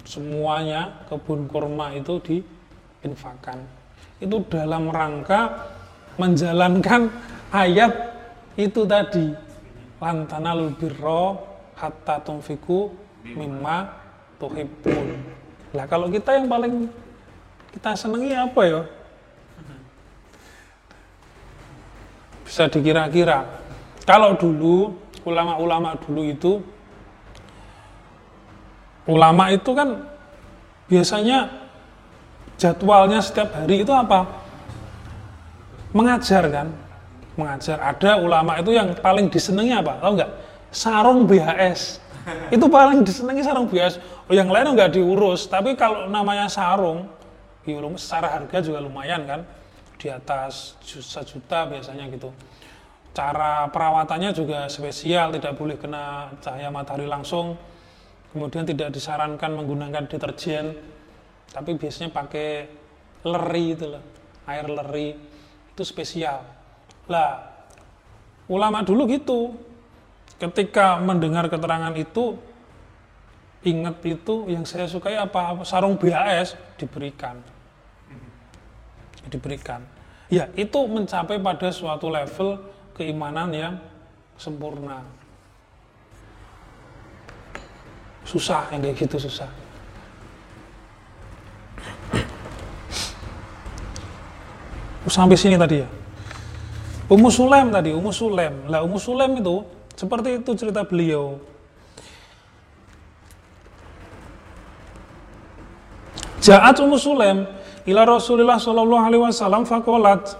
Semuanya 0.09 1.05
kebun 1.12 1.44
kurma 1.53 1.92
itu 1.92 2.16
diinfakkan. 2.25 3.61
Itu 4.23 4.47
dalam 4.47 4.88
rangka 4.91 5.71
menjalankan 6.17 7.11
ayat 7.51 7.93
itu 8.59 8.87
tadi. 8.87 9.33
Lantanalul 10.03 10.75
birro 10.75 11.38
hatta 11.79 12.19
tumfiku 12.23 12.91
mimma 13.23 13.87
tuhibbun. 14.43 15.07
Lah 15.79 15.87
kalau 15.87 16.11
kita 16.11 16.37
yang 16.38 16.51
paling 16.51 16.91
kita 17.71 17.95
senangi 17.95 18.35
apa 18.35 18.62
ya? 18.67 18.83
bisa 22.53 22.69
dikira-kira. 22.69 23.49
Kalau 24.05 24.37
dulu 24.37 24.93
ulama-ulama 25.25 25.97
dulu 26.05 26.21
itu 26.29 26.61
ulama 29.09 29.49
itu 29.49 29.73
kan 29.73 30.05
biasanya 30.85 31.49
jadwalnya 32.62 33.18
setiap 33.18 33.51
hari 33.59 33.83
itu 33.83 33.90
apa? 33.90 34.22
Mengajar 35.90 36.46
kan? 36.46 36.70
Mengajar. 37.35 37.83
Ada 37.83 38.22
ulama 38.22 38.62
itu 38.62 38.70
yang 38.70 38.94
paling 38.94 39.27
disenangi 39.27 39.75
apa? 39.75 39.98
Tahu 39.98 40.12
nggak? 40.14 40.31
Sarung 40.70 41.27
BHS. 41.27 41.98
Itu 42.55 42.70
paling 42.70 43.03
disenangi 43.03 43.42
sarung 43.42 43.66
BHS. 43.66 43.98
Oh, 44.31 44.35
yang 44.35 44.46
lain 44.46 44.79
nggak 44.79 44.94
diurus. 44.94 45.51
Tapi 45.51 45.75
kalau 45.75 46.07
namanya 46.07 46.46
sarung, 46.46 47.11
ya 47.66 47.83
secara 47.98 48.38
harga 48.38 48.62
juga 48.62 48.79
lumayan 48.79 49.27
kan 49.27 49.42
di 49.98 50.07
atas 50.07 50.79
sejuta 50.87 51.66
biasanya 51.66 52.07
gitu. 52.14 52.31
Cara 53.12 53.68
perawatannya 53.68 54.33
juga 54.33 54.70
spesial, 54.72 55.37
tidak 55.37 55.59
boleh 55.59 55.77
kena 55.77 56.33
cahaya 56.40 56.72
matahari 56.72 57.05
langsung. 57.05 57.59
Kemudian 58.33 58.64
tidak 58.64 58.96
disarankan 58.96 59.53
menggunakan 59.53 60.09
deterjen, 60.09 60.72
tapi 61.53 61.77
biasanya 61.77 62.11
pakai 62.11 62.67
leri 63.23 63.67
itu 63.77 63.87
loh, 63.87 64.03
air 64.49 64.67
leri 64.67 65.15
itu 65.73 65.83
spesial. 65.85 66.43
Lah, 67.07 67.53
ulama 68.49 68.83
dulu 68.83 69.07
gitu. 69.07 69.55
Ketika 70.41 70.99
mendengar 70.99 71.47
keterangan 71.47 71.95
itu, 71.95 72.35
ingat 73.62 74.03
itu 74.03 74.51
yang 74.51 74.67
saya 74.67 74.91
sukai 74.91 75.15
apa 75.15 75.62
sarung 75.62 75.95
BAS 75.95 76.59
diberikan 76.75 77.38
diberikan. 79.29 79.81
Ya, 80.33 80.49
itu 80.57 80.79
mencapai 80.88 81.37
pada 81.41 81.69
suatu 81.69 82.09
level 82.09 82.61
keimanan 82.97 83.53
yang 83.53 83.75
sempurna. 84.41 85.05
Susah 88.25 88.71
yang 88.73 88.81
kayak 88.81 88.97
gitu 89.09 89.17
susah. 89.29 89.51
Sampai 95.12 95.37
sini 95.37 95.61
tadi 95.61 95.85
ya. 95.85 95.88
Ummu 97.12 97.29
Sulaim 97.29 97.68
tadi, 97.68 97.92
Ummu 97.92 98.09
Sulaim. 98.09 98.64
Lah 98.73 98.81
Ummu 98.81 98.97
Sulaim 98.97 99.37
itu 99.37 99.61
seperti 99.92 100.40
itu 100.40 100.51
cerita 100.57 100.81
beliau. 100.88 101.37
Ja'at 106.40 106.81
Ummu 106.81 106.97
Sulaim 106.97 107.45
ila 107.85 108.03
Rasulullah 108.09 108.57
Shallallahu 108.57 109.05
Alaihi 109.05 109.23
Wasallam 109.23 109.68
fakolat. 109.68 110.33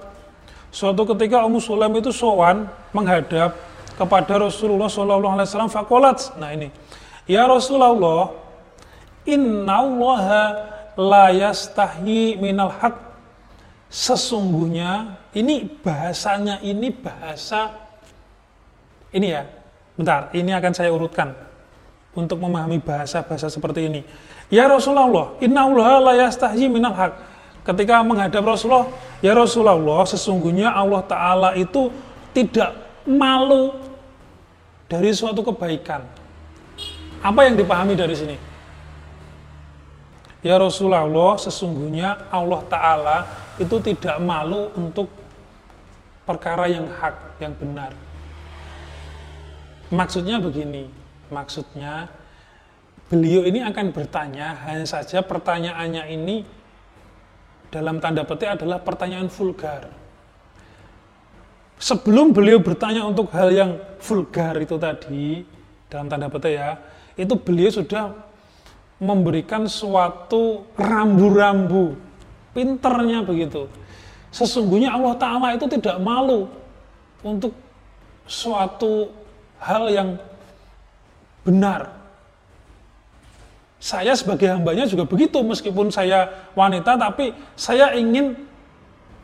Suatu 0.73 1.05
ketika 1.13 1.45
Ummu 1.45 1.61
Sulaim 1.61 1.93
itu 2.01 2.09
sowan 2.09 2.65
menghadap 2.97 3.53
kepada 4.01 4.41
Rasulullah 4.41 4.89
Shallallahu 4.89 5.37
Alaihi 5.37 5.49
Wasallam 5.53 5.69
fakolat. 5.69 6.33
Nah 6.41 6.49
ini, 6.57 6.73
ya 7.29 7.45
Rasulullah, 7.45 8.33
Inna 9.29 9.85
Allah 9.85 10.25
la 10.97 11.33
yastahi 11.33 12.37
minal 12.39 12.73
haq. 12.73 12.97
Sesungguhnya 13.93 15.21
ini 15.37 15.69
bahasanya 15.69 16.65
ini 16.65 16.89
bahasa 16.89 17.77
ini 19.13 19.29
ya. 19.37 19.45
Bentar, 19.93 20.33
ini 20.33 20.57
akan 20.57 20.73
saya 20.73 20.89
urutkan 20.89 21.37
untuk 22.17 22.41
memahami 22.41 22.81
bahasa-bahasa 22.81 23.53
seperti 23.53 23.93
ini. 23.93 24.01
Ya 24.49 24.65
Rasulullah, 24.65 25.37
inna 25.45 25.69
Allah 25.69 26.01
la 26.01 26.15
yastahi 26.29 26.65
minal 26.73 26.97
haq 26.97 27.13
ketika 27.63 28.03
menghadap 28.03 28.43
Rasulullah, 28.43 28.89
ya 29.23 29.37
Rasulullah, 29.37 30.03
sesungguhnya 30.09 30.73
Allah 30.73 31.03
Ta'ala 31.07 31.51
itu 31.55 31.93
tidak 32.33 32.75
malu 33.07 33.77
dari 34.91 35.13
suatu 35.15 35.41
kebaikan. 35.41 36.05
Apa 37.23 37.47
yang 37.47 37.55
dipahami 37.55 37.95
dari 37.95 38.17
sini? 38.19 38.37
Ya 40.43 40.59
Rasulullah, 40.59 41.39
sesungguhnya 41.39 42.27
Allah 42.27 42.61
Ta'ala 42.67 43.19
itu 43.63 43.79
tidak 43.79 44.19
malu 44.19 44.75
untuk 44.75 45.07
perkara 46.27 46.67
yang 46.67 46.91
hak, 46.91 47.39
yang 47.39 47.55
benar. 47.55 47.95
Maksudnya 49.95 50.43
begini, 50.43 50.91
maksudnya 51.31 52.11
beliau 53.07 53.47
ini 53.47 53.63
akan 53.63 53.95
bertanya, 53.95 54.59
hanya 54.67 54.83
saja 54.83 55.23
pertanyaannya 55.23 56.11
ini 56.11 56.43
dalam 57.71 58.03
tanda 58.03 58.27
petik 58.27 58.59
adalah 58.59 58.83
pertanyaan 58.83 59.31
vulgar. 59.31 59.95
Sebelum 61.79 62.35
beliau 62.35 62.59
bertanya 62.59 63.07
untuk 63.07 63.31
hal 63.31 63.55
yang 63.55 63.79
vulgar 64.03 64.59
itu 64.59 64.75
tadi, 64.75 65.47
dalam 65.87 66.11
tanda 66.11 66.27
petik 66.27 66.59
ya, 66.59 66.83
itu 67.15 67.35
beliau 67.39 67.71
sudah 67.71 68.32
memberikan 69.03 69.67
suatu 69.67 70.63
rambu-rambu, 70.79 71.99
pinternya 72.55 73.27
begitu. 73.27 73.67
Sesungguhnya 74.31 74.95
Allah 74.95 75.19
Ta'ala 75.19 75.49
itu 75.59 75.67
tidak 75.67 75.99
malu 75.99 76.47
untuk 77.27 77.51
suatu 78.31 79.11
hal 79.59 79.91
yang 79.91 80.09
benar, 81.43 81.91
saya 83.83 84.15
sebagai 84.15 84.47
hambanya 84.47 84.87
juga 84.87 85.03
begitu, 85.03 85.43
meskipun 85.43 85.91
saya 85.91 86.31
wanita, 86.55 86.95
tapi 86.95 87.35
saya 87.59 87.91
ingin 87.99 88.39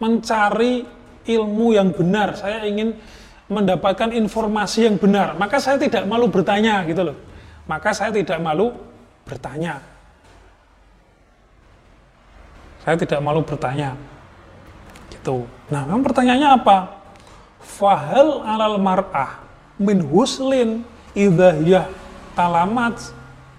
mencari 0.02 0.82
ilmu 1.30 1.78
yang 1.78 1.94
benar, 1.94 2.34
saya 2.34 2.66
ingin 2.66 2.98
mendapatkan 3.46 4.10
informasi 4.10 4.90
yang 4.90 4.98
benar, 4.98 5.38
maka 5.38 5.62
saya 5.62 5.78
tidak 5.78 6.02
malu 6.10 6.26
bertanya 6.26 6.82
gitu 6.90 7.06
loh. 7.06 7.16
Maka 7.70 7.94
saya 7.94 8.10
tidak 8.10 8.42
malu 8.42 8.74
bertanya. 9.28 9.84
Saya 12.82 12.96
tidak 12.96 13.20
malu 13.20 13.44
bertanya. 13.44 13.92
Gitu. 15.12 15.44
Nah, 15.68 15.84
memang 15.84 16.00
pertanyaannya 16.00 16.50
apa? 16.56 16.76
Fahal 17.60 18.40
alal 18.48 18.80
mar'ah 18.80 19.44
min 19.76 20.00
huslin 20.00 20.88
idahiyah 21.12 21.84
talamat 22.32 23.18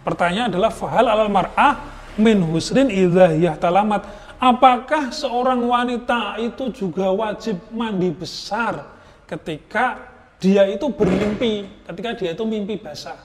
Pertanyaan 0.10 0.49
adalah 0.49 0.71
fahal 0.73 1.05
alal 1.05 1.29
mar'ah 1.29 1.86
min 2.17 2.41
husrin 2.41 2.89
idhah 2.89 3.60
talamat. 3.60 4.08
Apakah 4.39 5.12
seorang 5.12 5.62
wanita 5.62 6.39
itu 6.41 6.71
juga 6.71 7.12
wajib 7.12 7.60
mandi 7.69 8.08
besar 8.10 8.88
ketika 9.27 9.99
dia 10.39 10.63
itu 10.71 10.88
bermimpi, 10.88 11.67
ketika 11.84 12.10
dia 12.15 12.32
itu 12.32 12.43
mimpi 12.47 12.80
basah? 12.80 13.20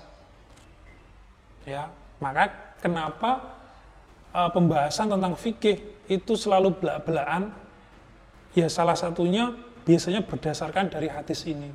Ya, 1.64 1.86
maka 2.22 2.76
kenapa 2.82 3.54
uh, 4.30 4.50
pembahasan 4.50 5.10
tentang 5.10 5.34
fikih 5.34 5.80
itu 6.10 6.32
selalu 6.34 6.74
belak-belakan? 6.78 7.50
Ya 8.54 8.70
salah 8.70 8.94
satunya 8.94 9.50
biasanya 9.82 10.22
berdasarkan 10.22 10.90
dari 10.90 11.10
hadis 11.10 11.42
ini. 11.46 11.74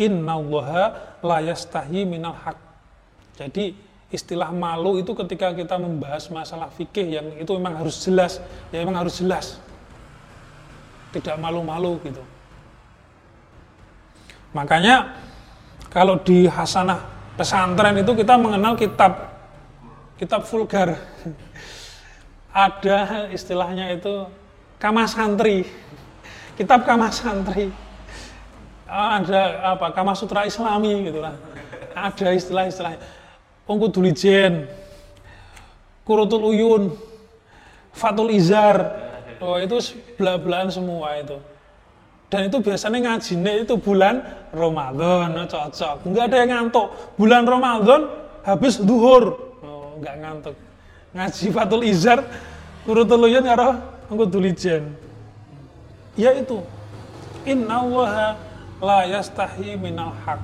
Inna 0.00 0.38
allaha 0.38 1.16
la 1.22 1.38
yastahi 1.44 2.02
minal 2.08 2.34
haq 2.34 2.70
jadi 3.40 3.72
istilah 4.12 4.52
malu 4.52 5.00
itu 5.00 5.16
ketika 5.16 5.56
kita 5.56 5.80
membahas 5.80 6.28
masalah 6.28 6.68
fikih 6.68 7.08
yang 7.08 7.26
itu 7.40 7.48
memang 7.56 7.80
harus 7.80 7.96
jelas, 8.04 8.36
ya 8.68 8.84
memang 8.84 9.00
harus 9.00 9.16
jelas. 9.16 9.56
Tidak 11.16 11.40
malu-malu 11.40 11.96
gitu. 12.04 12.20
Makanya 14.52 15.16
kalau 15.88 16.20
di 16.20 16.44
hasanah 16.44 17.00
pesantren 17.40 17.96
itu 18.04 18.12
kita 18.12 18.36
mengenal 18.36 18.76
kitab 18.76 19.32
kitab 20.20 20.44
vulgar. 20.44 21.00
Ada 22.52 23.32
istilahnya 23.32 23.96
itu 23.96 24.28
kamar 24.76 25.08
santri. 25.08 25.64
Kitab 26.60 26.84
kamar 26.84 27.16
santri. 27.16 27.72
Ada 28.84 29.72
apa? 29.72 29.88
Kamar 29.96 30.12
sutra 30.20 30.44
Islami 30.44 31.08
gitu 31.08 31.24
lah. 31.24 31.32
Ada 31.96 32.36
istilah-istilahnya 32.36 33.00
Wong 33.64 33.78
kudu 33.86 34.02
lijen. 34.02 34.66
kurutul 36.04 36.42
uyun, 36.50 36.98
fatul 37.94 38.34
izar. 38.34 38.98
Oh, 39.38 39.54
itu 39.62 39.78
belah-belahan 40.18 40.66
semua 40.74 41.14
itu. 41.22 41.38
Dan 42.30 42.46
itu 42.46 42.62
biasanya 42.62 42.98
ngajinya 43.02 43.52
itu 43.58 43.74
bulan 43.74 44.22
Ramadan, 44.54 45.34
oh, 45.34 45.46
cocok. 45.50 46.06
Enggak 46.06 46.24
ada 46.30 46.36
yang 46.38 46.50
ngantuk. 46.54 46.86
Bulan 47.18 47.42
Ramadan 47.42 48.00
habis 48.46 48.78
duhur. 48.78 49.34
Oh, 49.66 49.98
enggak 49.98 50.14
ngantuk. 50.22 50.54
Ngaji 51.10 51.46
fatul 51.50 51.82
izar, 51.82 52.22
kurutul 52.86 53.26
uyun 53.26 53.42
karo 53.42 53.82
engko 54.06 54.30
dulijen. 54.30 54.94
Ya 56.14 56.30
itu. 56.38 56.62
Inna 57.42 57.82
allaha 57.82 58.38
la 58.78 59.10
yastahi 59.10 59.74
minal 59.74 60.14
haq. 60.22 60.38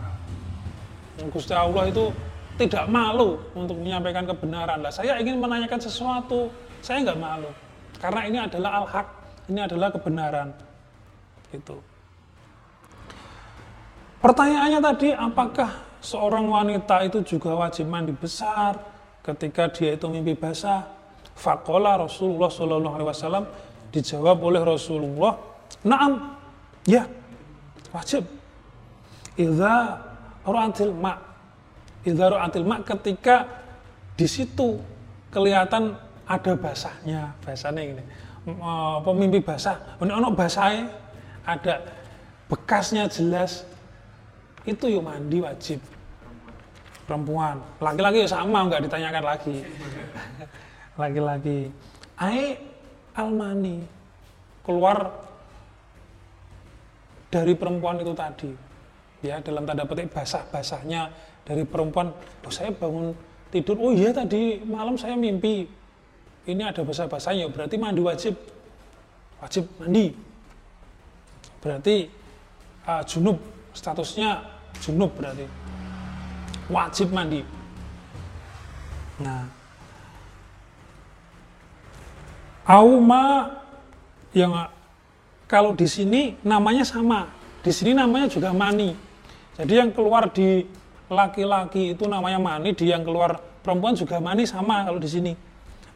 Gusti 1.30 1.54
Allah 1.54 1.86
itu 1.86 2.10
tidak 2.58 2.88
malu 2.90 3.38
untuk 3.54 3.78
menyampaikan 3.78 4.26
kebenaran. 4.26 4.82
Lah 4.82 4.90
saya 4.90 5.22
ingin 5.22 5.38
menanyakan 5.38 5.78
sesuatu, 5.80 6.50
saya 6.82 7.04
nggak 7.06 7.20
malu. 7.20 7.50
Karena 7.96 8.20
ini 8.28 8.38
adalah 8.42 8.84
al-haq, 8.84 9.06
ini 9.48 9.60
adalah 9.64 9.88
kebenaran. 9.92 10.52
Itu. 11.56 11.76
Pertanyaannya 14.20 14.80
tadi, 14.84 15.08
apakah 15.16 15.70
seorang 16.04 16.46
wanita 16.48 17.04
itu 17.08 17.24
juga 17.24 17.56
wajib 17.56 17.88
mandi 17.88 18.12
besar 18.12 18.76
ketika 19.24 19.72
dia 19.72 19.96
itu 19.96 20.06
mimpi 20.06 20.36
basah? 20.36 20.84
Fakola 21.36 22.00
Rasulullah 22.00 22.48
Shallallahu 22.48 22.94
Alaihi 22.96 23.08
Wasallam 23.12 23.44
dijawab 23.92 24.40
oleh 24.40 24.62
Rasulullah, 24.64 25.36
Naam, 25.84 26.32
ya 26.88 27.04
wajib. 27.92 28.24
Idza 29.36 30.00
ra'atil 30.48 30.96
ma' 30.96 31.36
idza 32.06 32.26
antil 32.38 32.64
mak 32.64 32.86
ketika 32.86 33.44
di 34.14 34.24
situ 34.24 34.78
kelihatan 35.34 35.98
ada 36.24 36.52
basahnya, 36.56 37.34
basahnya 37.42 37.82
ini. 37.82 38.04
Pemimpi 39.02 39.42
basah, 39.42 39.98
ono 39.98 40.30
basahnya 40.32 40.86
ada 41.46 41.86
bekasnya 42.50 43.06
jelas. 43.06 43.62
Itu 44.66 44.90
yuk 44.90 45.06
mandi 45.06 45.38
wajib. 45.38 45.78
Perempuan, 47.06 47.62
laki-laki 47.78 48.26
sama 48.26 48.66
nggak 48.66 48.90
ditanyakan 48.90 49.22
lagi. 49.22 49.62
Laki-laki. 51.00 51.70
Ae 52.18 52.58
almani 53.14 53.86
keluar 54.66 55.14
dari 57.30 57.54
perempuan 57.54 58.02
itu 58.02 58.10
tadi 58.10 58.50
ya 59.22 59.38
dalam 59.38 59.62
tanda 59.62 59.86
petik 59.86 60.10
basah-basahnya 60.10 61.10
dari 61.46 61.62
perempuan 61.62 62.10
oh 62.42 62.52
saya 62.52 62.74
bangun 62.74 63.14
tidur 63.54 63.78
oh 63.78 63.94
iya 63.94 64.10
tadi 64.10 64.60
malam 64.66 64.98
saya 64.98 65.14
mimpi 65.14 65.66
ini 66.46 66.62
ada 66.62 66.82
basah-basahnya 66.82 67.50
berarti 67.50 67.76
mandi 67.78 68.02
wajib 68.02 68.34
wajib 69.38 69.64
mandi 69.78 70.25
berarti 71.66 72.06
uh, 72.86 73.02
junub 73.02 73.42
statusnya 73.74 74.46
junub 74.78 75.10
berarti 75.18 75.50
wajib 76.70 77.10
mandi 77.10 77.42
nah 79.18 79.50
auma 82.70 83.50
yang 84.30 84.54
kalau 85.50 85.74
di 85.74 85.90
sini 85.90 86.38
namanya 86.46 86.86
sama 86.86 87.26
di 87.66 87.74
sini 87.74 87.98
namanya 87.98 88.30
juga 88.30 88.54
mani 88.54 88.94
jadi 89.56 89.72
yang 89.82 89.90
keluar 89.96 90.28
di 90.28 90.68
laki-laki 91.08 91.96
itu 91.96 92.04
namanya 92.04 92.36
mani, 92.36 92.76
di 92.76 92.92
yang 92.92 93.00
keluar 93.00 93.40
perempuan 93.64 93.96
juga 93.96 94.20
mani 94.20 94.44
sama 94.44 94.84
kalau 94.84 95.00
di 95.00 95.08
sini. 95.08 95.32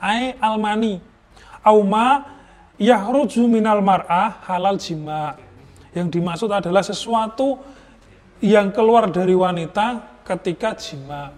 Ai 0.01 0.33
almani. 0.41 0.97
Auma 1.61 2.25
yahruju 2.81 3.45
minal 3.45 3.85
mar'ah 3.85 4.41
halal 4.49 4.81
jima. 4.81 5.37
Yang 5.91 6.21
dimaksud 6.21 6.51
adalah 6.51 6.83
sesuatu 6.87 7.59
yang 8.41 8.71
keluar 8.71 9.11
dari 9.11 9.35
wanita 9.35 10.21
ketika 10.23 10.79
jima 10.79 11.35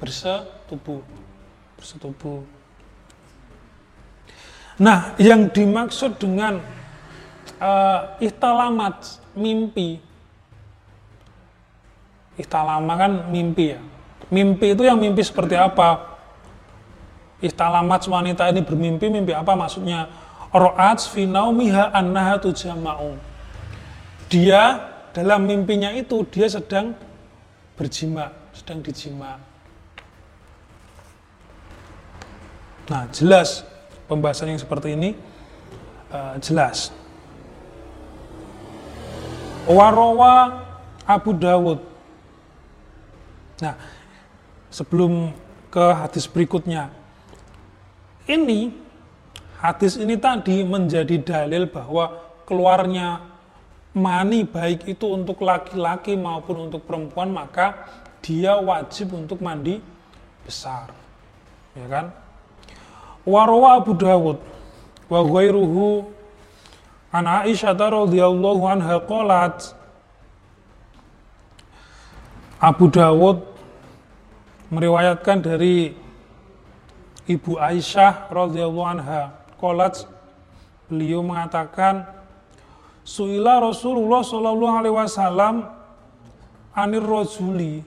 bersetubuh. 0.00 1.04
Bersetubuh. 1.76 2.42
Nah, 4.78 5.14
yang 5.18 5.50
dimaksud 5.50 6.16
dengan 6.22 6.62
uh, 7.58 8.00
ihtalamat 8.22 9.20
mimpi 9.34 10.08
Ihtalama 12.38 12.94
kan 12.94 13.12
mimpi 13.34 13.74
ya. 13.74 13.82
Mimpi 14.30 14.78
itu 14.78 14.86
yang 14.86 15.02
mimpi 15.02 15.26
seperti 15.26 15.58
apa? 15.58 16.14
Ihtalamat 17.42 18.06
wanita 18.06 18.46
ini 18.54 18.62
bermimpi, 18.62 19.10
mimpi 19.10 19.34
apa 19.34 19.58
maksudnya? 19.58 20.06
Ro'at 20.54 21.02
finaumiha 21.02 21.90
annaha 21.90 22.38
tujama'u. 22.38 23.18
Dia 24.28 24.92
dalam 25.16 25.48
mimpinya 25.48 25.92
itu 25.96 26.24
dia 26.28 26.46
sedang 26.46 26.92
berjima, 27.74 28.32
sedang 28.52 28.84
dijima. 28.84 29.40
Nah, 32.88 33.04
jelas 33.12 33.64
pembahasan 34.08 34.52
yang 34.52 34.60
seperti 34.60 34.96
ini 34.96 35.16
uh, 36.12 36.36
jelas. 36.40 36.92
Warawa 39.68 40.64
Abu 41.04 41.36
Dawud 41.36 41.88
Nah, 43.58 43.74
sebelum 44.70 45.34
ke 45.66 45.82
hadis 45.82 46.30
berikutnya, 46.30 46.94
ini 48.30 48.70
hadis 49.58 49.98
ini 49.98 50.14
tadi 50.14 50.62
menjadi 50.62 51.18
dalil 51.18 51.66
bahwa 51.66 52.22
keluarnya 52.46 53.27
mani 53.96 54.44
baik 54.44 54.84
itu 54.88 55.06
untuk 55.08 55.40
laki-laki 55.44 56.16
maupun 56.16 56.68
untuk 56.68 56.84
perempuan 56.84 57.32
maka 57.32 57.88
dia 58.20 58.58
wajib 58.58 59.14
untuk 59.16 59.40
mandi 59.40 59.80
besar. 60.44 60.92
Ya 61.72 61.86
kan? 61.88 62.06
Warwa 63.24 63.80
Abu 63.80 63.92
Dawud 63.96 64.38
wa 65.08 65.20
ghairuhu 65.24 66.08
an 67.12 67.24
Aisyah 67.24 67.76
radhiyallahu 67.76 68.62
anha 68.68 68.96
qalat 69.04 69.78
Abu 72.58 72.90
Dawud 72.90 73.38
meriwayatkan 74.68 75.38
dari 75.40 75.94
Ibu 77.28 77.60
Aisyah 77.60 78.32
radhiyallahu 78.32 78.88
anha 78.98 79.30
kolat 79.60 80.08
beliau 80.88 81.22
mengatakan 81.22 82.02
Suila 83.08 83.56
Rasulullah 83.56 84.20
Shallallahu 84.20 84.74
alaihi 84.84 84.92
wasallam 84.92 85.64
anir 86.76 87.00
rajuli 87.00 87.80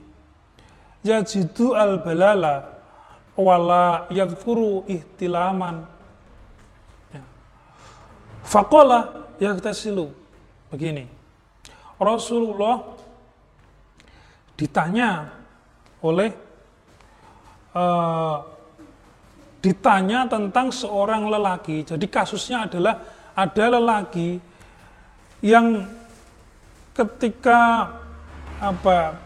yajidu 1.06 1.78
al 1.78 2.02
balala 2.02 2.82
wala 3.38 4.10
yadhkuru 4.10 4.82
ihtilaman 4.90 5.86
ya. 7.14 7.22
Faqala 8.42 9.30
yaktasilu 9.38 10.10
begini 10.74 11.06
Rasulullah 12.02 12.82
ditanya 14.58 15.30
oleh 16.02 16.34
uh, 17.78 18.42
ditanya 19.62 20.26
tentang 20.26 20.74
seorang 20.74 21.30
lelaki. 21.30 21.86
Jadi 21.86 22.10
kasusnya 22.10 22.66
adalah 22.66 22.98
ada 23.38 23.64
lelaki 23.78 24.50
yang 25.42 25.84
ketika 26.94 27.90
apa 28.62 29.18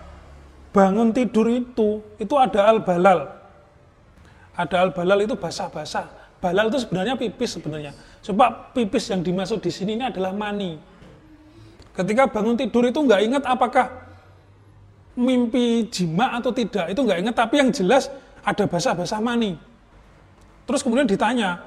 bangun 0.72 1.12
tidur 1.12 1.46
itu 1.52 2.02
itu 2.16 2.34
ada 2.34 2.66
al 2.66 2.82
balal. 2.82 3.30
Ada 4.56 4.88
al 4.88 4.90
balal 4.96 5.22
itu 5.22 5.36
basah-basah. 5.36 6.08
Balal 6.40 6.72
itu 6.72 6.80
sebenarnya 6.80 7.14
pipis 7.20 7.60
sebenarnya. 7.60 7.92
Coba 8.24 8.72
pipis 8.72 9.12
yang 9.12 9.20
dimaksud 9.20 9.60
di 9.60 9.68
sini 9.68 9.96
ini 9.96 10.04
adalah 10.08 10.32
mani. 10.32 10.80
Ketika 11.92 12.28
bangun 12.28 12.56
tidur 12.56 12.88
itu 12.88 13.00
nggak 13.00 13.20
ingat 13.24 13.44
apakah 13.44 14.06
mimpi 15.16 15.88
jima 15.88 16.36
atau 16.36 16.52
tidak 16.52 16.92
itu 16.92 17.00
nggak 17.00 17.18
ingat 17.24 17.34
tapi 17.34 17.64
yang 17.64 17.72
jelas 17.72 18.12
ada 18.44 18.68
basah-basah 18.68 19.18
mani 19.18 19.56
terus 20.68 20.84
kemudian 20.84 21.08
ditanya 21.08 21.64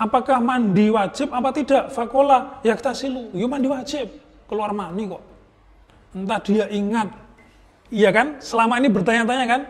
apakah 0.00 0.40
mandi 0.40 0.88
wajib 0.88 1.28
apa 1.28 1.52
tidak? 1.52 1.92
Fakola 1.92 2.64
yaktasilu 2.64 3.36
yuk 3.36 3.52
mandi 3.52 3.68
wajib. 3.68 4.08
Keluar 4.48 4.72
mani 4.72 5.12
kok. 5.12 5.22
Entah 6.16 6.40
dia 6.40 6.66
ingat. 6.72 7.12
Iya 7.92 8.10
kan? 8.10 8.40
Selama 8.40 8.80
ini 8.80 8.88
bertanya-tanya 8.88 9.46
kan? 9.46 9.60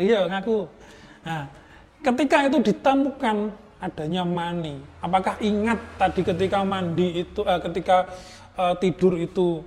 Iya 0.00 0.24
ngaku. 0.32 0.64
Nah 1.28 1.44
ketika 2.00 2.48
itu 2.48 2.58
ditemukan 2.72 3.36
adanya 3.82 4.22
mani 4.24 4.78
apakah 5.02 5.38
ingat 5.42 5.78
tadi 5.98 6.22
ketika 6.22 6.62
mandi 6.62 7.26
itu 7.26 7.42
eh, 7.44 7.60
ketika 7.60 8.10
eh, 8.56 8.74
tidur 8.80 9.20
itu 9.20 9.60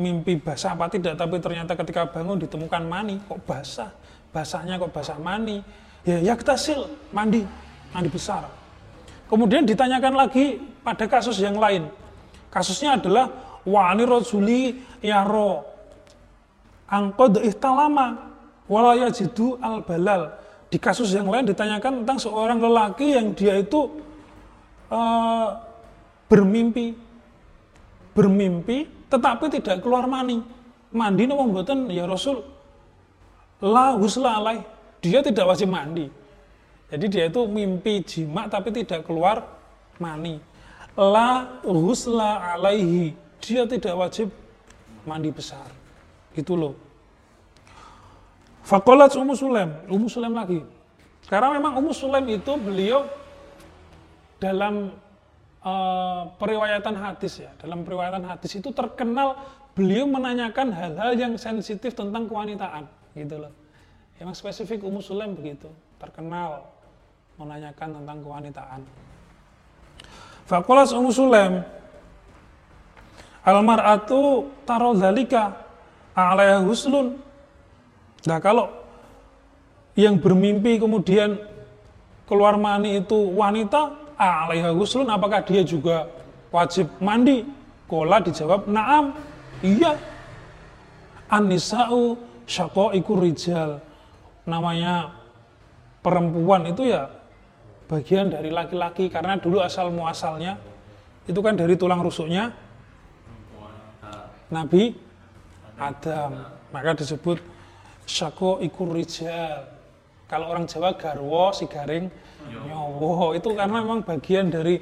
mimpi 0.00 0.40
basah 0.40 0.72
apa 0.72 0.88
tidak? 0.88 1.20
Tapi 1.20 1.36
ternyata 1.44 1.76
ketika 1.76 2.08
bangun 2.08 2.40
ditemukan 2.40 2.82
mani 2.88 3.20
kok 3.28 3.44
basah? 3.44 3.92
Basahnya 4.32 4.80
kok 4.80 4.90
basah 4.90 5.20
mani? 5.20 5.60
Ya 6.06 6.22
yaktasil 6.22 6.86
mandi 7.10 7.42
mandi 7.90 8.08
besar 8.10 8.46
kemudian 9.30 9.66
ditanyakan 9.66 10.14
lagi 10.14 10.58
pada 10.82 11.06
kasus 11.06 11.38
yang 11.42 11.58
lain. 11.58 11.90
Kasusnya 12.50 12.96
adalah 12.96 13.28
wani 13.66 14.06
rojuli 14.06 14.78
yaro 15.02 15.66
angkod 16.86 17.42
ihtalama 17.42 18.30
walaya 18.70 19.10
jidu 19.10 19.58
al 19.58 19.82
balal 19.82 20.30
di 20.70 20.78
kasus 20.78 21.10
yang 21.14 21.26
lain 21.26 21.46
ditanyakan 21.46 22.02
tentang 22.02 22.18
seorang 22.18 22.58
lelaki 22.62 23.14
yang 23.18 23.34
dia 23.34 23.58
itu 23.58 23.90
uh, 24.90 25.50
bermimpi 26.30 26.94
bermimpi 28.14 28.86
tetapi 29.06 29.46
tidak 29.52 29.82
keluar 29.82 30.10
mani. 30.10 30.42
Mandi 30.96 31.28
nopo 31.28 31.44
mboten? 31.50 31.92
Ya 31.92 32.08
Rasul 32.08 32.40
la 33.60 33.94
husla 33.94 34.40
dia 35.02 35.20
tidak 35.22 35.44
wajib 35.46 35.70
mandi. 35.70 36.08
Jadi 36.86 37.06
dia 37.10 37.24
itu 37.26 37.42
mimpi 37.50 38.02
jima 38.06 38.46
tapi 38.46 38.70
tidak 38.70 39.02
keluar 39.06 39.42
mani. 39.98 40.38
La 40.94 41.60
husla 41.66 42.54
alaihi. 42.54 43.12
Dia 43.42 43.66
tidak 43.66 43.94
wajib 43.98 44.30
mandi 45.06 45.30
besar. 45.30 45.66
Itu 46.34 46.54
loh. 46.54 46.74
Fakolat 48.66 49.14
Ummu 49.14 49.34
Sulaim, 49.38 49.70
Ummu 49.86 50.10
Sulaim 50.10 50.34
lagi. 50.34 50.58
Karena 51.30 51.54
memang 51.54 51.78
Ummu 51.78 51.94
Sulaim 51.94 52.26
itu 52.26 52.50
beliau 52.58 53.06
dalam 54.42 54.90
uh, 55.62 56.26
periwayatan 56.34 56.94
hadis 56.98 57.46
ya, 57.46 57.50
dalam 57.62 57.86
periwayatan 57.86 58.26
hadis 58.26 58.58
itu 58.58 58.74
terkenal 58.74 59.38
beliau 59.78 60.10
menanyakan 60.10 60.74
hal-hal 60.74 61.14
yang 61.14 61.38
sensitif 61.38 61.94
tentang 61.94 62.26
kewanitaan, 62.26 62.90
gitu 63.14 63.38
loh. 63.38 63.54
Yang 64.18 64.42
spesifik 64.42 64.82
Ummu 64.82 64.98
Sulaim 64.98 65.38
begitu, 65.38 65.70
terkenal 66.02 66.66
menanyakan 67.36 67.88
tentang 68.00 68.18
kewanitaan. 68.24 68.80
Fakulas 70.46 70.94
Ummu 70.94 71.10
Sulaim, 71.10 71.60
Almar'atu 73.46 74.50
taro 74.66 74.94
dalika 74.94 75.54
alaiha 76.14 76.62
huslun. 76.62 77.18
Nah 78.26 78.38
kalau 78.42 78.72
yang 79.94 80.18
bermimpi 80.18 80.82
kemudian 80.82 81.38
keluar 82.26 82.58
mani 82.58 82.98
itu 82.98 83.30
wanita, 83.36 83.94
alaiha 84.18 84.74
huslun, 84.74 85.06
apakah 85.06 85.44
dia 85.44 85.62
juga 85.62 86.10
wajib 86.50 86.90
mandi? 86.98 87.46
Kola 87.86 88.18
dijawab, 88.18 88.66
naam, 88.66 89.14
iya. 89.62 89.94
Anisa'u 91.30 92.18
iku 92.94 93.12
rijal 93.18 93.82
namanya 94.46 95.10
perempuan 96.06 96.70
itu 96.70 96.86
ya 96.86 97.10
bagian 97.86 98.30
dari 98.30 98.50
laki-laki 98.50 99.06
karena 99.10 99.38
dulu 99.38 99.62
asal 99.62 99.94
muasalnya 99.94 100.58
itu 101.26 101.38
kan 101.42 101.54
dari 101.54 101.74
tulang 101.78 102.02
rusuknya 102.02 102.54
Nabi 104.50 104.94
Adam. 105.78 106.54
Maka 106.70 106.94
disebut 106.98 107.38
syako 108.06 108.62
ikur 108.62 108.94
rijal. 108.94 109.66
Kalau 110.26 110.50
orang 110.50 110.66
Jawa 110.66 110.94
garwo 110.98 111.54
si 111.54 111.66
garing 111.70 112.10
nyowo. 112.50 113.34
Itu 113.34 113.54
karena 113.54 113.82
memang 113.82 114.02
bagian 114.02 114.50
dari 114.50 114.78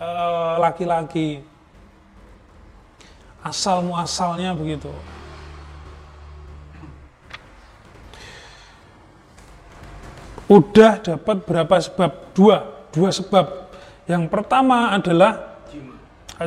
eh, 0.00 0.54
laki-laki. 0.60 1.40
Uh, 1.40 1.52
asal 3.42 3.82
muasalnya 3.82 4.54
begitu 4.54 4.90
udah 10.52 11.00
dapat 11.00 11.36
berapa 11.48 11.76
sebab? 11.80 12.36
Dua, 12.36 12.56
dua 12.92 13.08
sebab. 13.08 13.72
Yang 14.04 14.28
pertama 14.28 14.92
adalah 14.92 15.64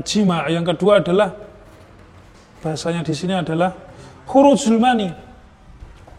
jima, 0.05 0.45
yang 0.51 0.61
kedua 0.61 1.01
adalah 1.01 1.33
bahasanya 2.61 3.01
di 3.01 3.13
sini 3.17 3.33
adalah 3.33 3.73
khurujul 4.29 4.77
mani. 4.77 5.09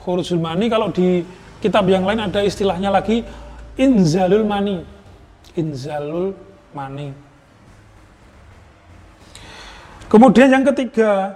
Khurujul 0.03 0.43
mani 0.43 0.67
kalau 0.67 0.91
di 0.91 1.23
kitab 1.63 1.87
yang 1.87 2.03
lain 2.03 2.27
ada 2.27 2.43
istilahnya 2.43 2.91
lagi 2.91 3.23
inzalul 3.79 4.47
mani. 4.47 4.83
Inzalul 5.55 6.35
mani. 6.75 7.11
Kemudian 10.07 10.55
yang 10.55 10.65
ketiga, 10.71 11.35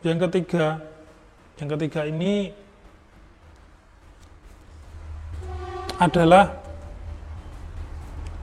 yang 0.00 0.16
ketiga, 0.16 0.80
yang 1.60 1.68
ketiga 1.76 2.00
ini 2.08 2.56
adalah 6.00 6.56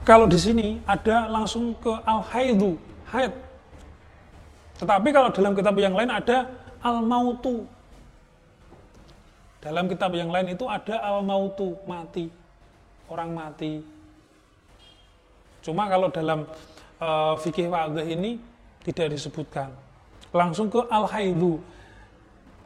kalau 0.06 0.30
di 0.30 0.38
sini 0.38 0.80
ada 0.86 1.28
langsung 1.28 1.74
ke 1.76 1.92
al 2.06 2.22
haidu 2.32 2.78
haid. 3.10 3.34
Tetapi 4.78 5.08
kalau 5.10 5.28
dalam 5.34 5.52
kitab 5.58 5.74
yang 5.76 5.92
lain 5.92 6.08
ada 6.08 6.46
al 6.80 7.02
mautu 7.02 7.66
dalam 9.58 9.90
kitab 9.90 10.14
yang 10.14 10.30
lain 10.30 10.54
itu 10.54 10.64
ada 10.70 11.02
al 11.02 11.20
mautu 11.26 11.74
mati. 11.82 12.30
Orang 13.10 13.34
mati. 13.34 13.82
Cuma 15.64 15.90
kalau 15.90 16.12
dalam 16.14 16.46
uh, 17.02 17.34
fikih 17.42 17.66
wadih 17.66 18.06
ini 18.06 18.38
tidak 18.86 19.18
disebutkan. 19.18 19.74
Langsung 20.30 20.70
ke 20.70 20.78
al 20.86 21.10
haidu 21.10 21.58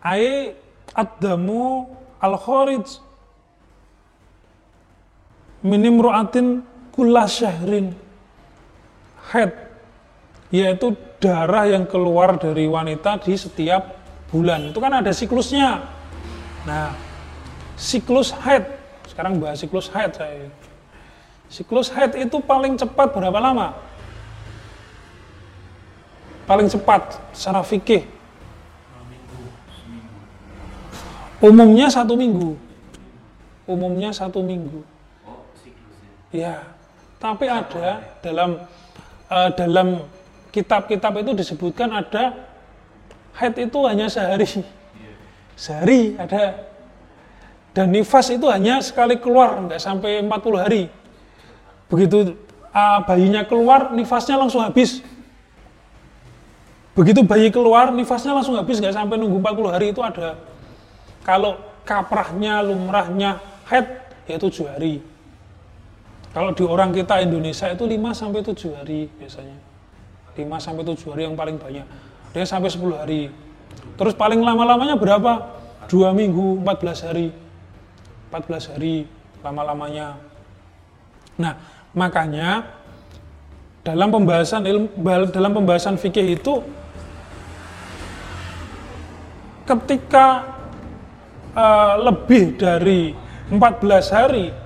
ai 0.04 0.52
ad-damu 0.92 1.88
al 2.20 2.36
kharij 5.62 5.70
minim 5.70 6.02
ru'atin 6.02 6.62
kula 6.90 7.30
syahrin. 7.30 7.94
Head 9.30 9.54
yaitu 10.52 10.92
darah 11.22 11.64
yang 11.64 11.88
keluar 11.88 12.36
dari 12.36 12.68
wanita 12.68 13.22
di 13.22 13.32
setiap 13.38 13.96
bulan. 14.28 14.74
Itu 14.74 14.82
kan 14.82 15.00
ada 15.00 15.14
siklusnya. 15.14 15.86
Nah 16.66 16.92
siklus 17.78 18.34
head 18.44 18.68
sekarang 19.08 19.40
bahas 19.40 19.58
siklus 19.58 19.90
head 19.90 20.14
saya 20.14 20.46
siklus 21.50 21.90
head 21.90 22.14
itu 22.14 22.38
paling 22.42 22.76
cepat 22.76 23.14
berapa 23.14 23.38
lama? 23.40 23.74
Paling 26.46 26.68
cepat 26.68 27.16
secara 27.32 27.62
fikih? 27.62 28.02
Umumnya 31.42 31.90
satu 31.90 32.14
minggu. 32.14 32.54
Umumnya 33.66 34.10
satu 34.10 34.42
minggu 34.42 34.91
Ya, 36.32 36.64
tapi 37.20 37.44
ada 37.44 38.00
dalam 38.24 38.56
uh, 39.28 39.50
dalam 39.52 40.08
kitab-kitab 40.48 41.12
itu 41.20 41.36
disebutkan 41.36 41.92
ada 41.92 42.48
haid 43.36 43.68
itu 43.68 43.78
hanya 43.84 44.08
sehari. 44.08 44.48
Sehari 45.52 46.16
ada 46.16 46.72
dan 47.72 47.88
nifas 47.88 48.28
itu 48.28 48.48
hanya 48.52 48.80
sekali 48.84 49.16
keluar, 49.16 49.56
nggak 49.64 49.80
sampai 49.80 50.20
40 50.24 50.64
hari. 50.64 50.82
Begitu 51.88 52.36
uh, 52.72 53.00
bayinya 53.04 53.44
keluar, 53.44 53.92
nifasnya 53.92 54.36
langsung 54.36 54.60
habis. 54.60 55.00
Begitu 56.92 57.24
bayi 57.24 57.48
keluar, 57.48 57.88
nifasnya 57.88 58.36
langsung 58.36 58.56
habis, 58.60 58.76
nggak 58.76 58.92
sampai 58.92 59.16
nunggu 59.16 59.40
40 59.40 59.72
hari 59.72 59.86
itu 59.92 60.00
ada. 60.04 60.36
Kalau 61.24 61.56
kaprahnya, 61.88 62.60
lumrahnya, 62.60 63.40
haid, 63.68 63.88
ya 64.28 64.36
7 64.36 64.68
hari. 64.68 65.11
Kalau 66.32 66.56
di 66.56 66.64
orang 66.64 66.96
kita 66.96 67.20
Indonesia 67.20 67.68
itu 67.68 67.84
5 67.84 68.16
sampai 68.16 68.40
7 68.40 68.72
hari 68.72 69.04
biasanya. 69.20 69.56
5 70.32 70.64
sampai 70.64 70.82
7 70.88 71.12
hari 71.12 71.22
yang 71.28 71.36
paling 71.36 71.60
banyak. 71.60 71.84
Dia 72.32 72.44
sampai 72.48 72.72
10 72.72 72.96
hari. 72.96 73.28
Terus 74.00 74.16
paling 74.16 74.40
lama-lamanya 74.40 74.96
berapa? 74.96 75.60
2 75.92 76.16
minggu, 76.16 76.64
14 76.64 77.04
hari. 77.04 77.28
14 78.32 78.72
hari 78.72 79.04
lama-lamanya. 79.44 80.16
Nah, 81.36 81.60
makanya 81.92 82.64
dalam 83.84 84.08
pembahasan 84.08 84.64
ilmu 84.64 84.88
dalam 85.28 85.52
pembahasan 85.52 85.98
fikih 86.00 86.38
itu 86.38 86.64
ketika 89.66 90.54
uh, 91.52 91.98
lebih 91.98 92.56
dari 92.56 93.10
14 93.50 94.16
hari 94.16 94.61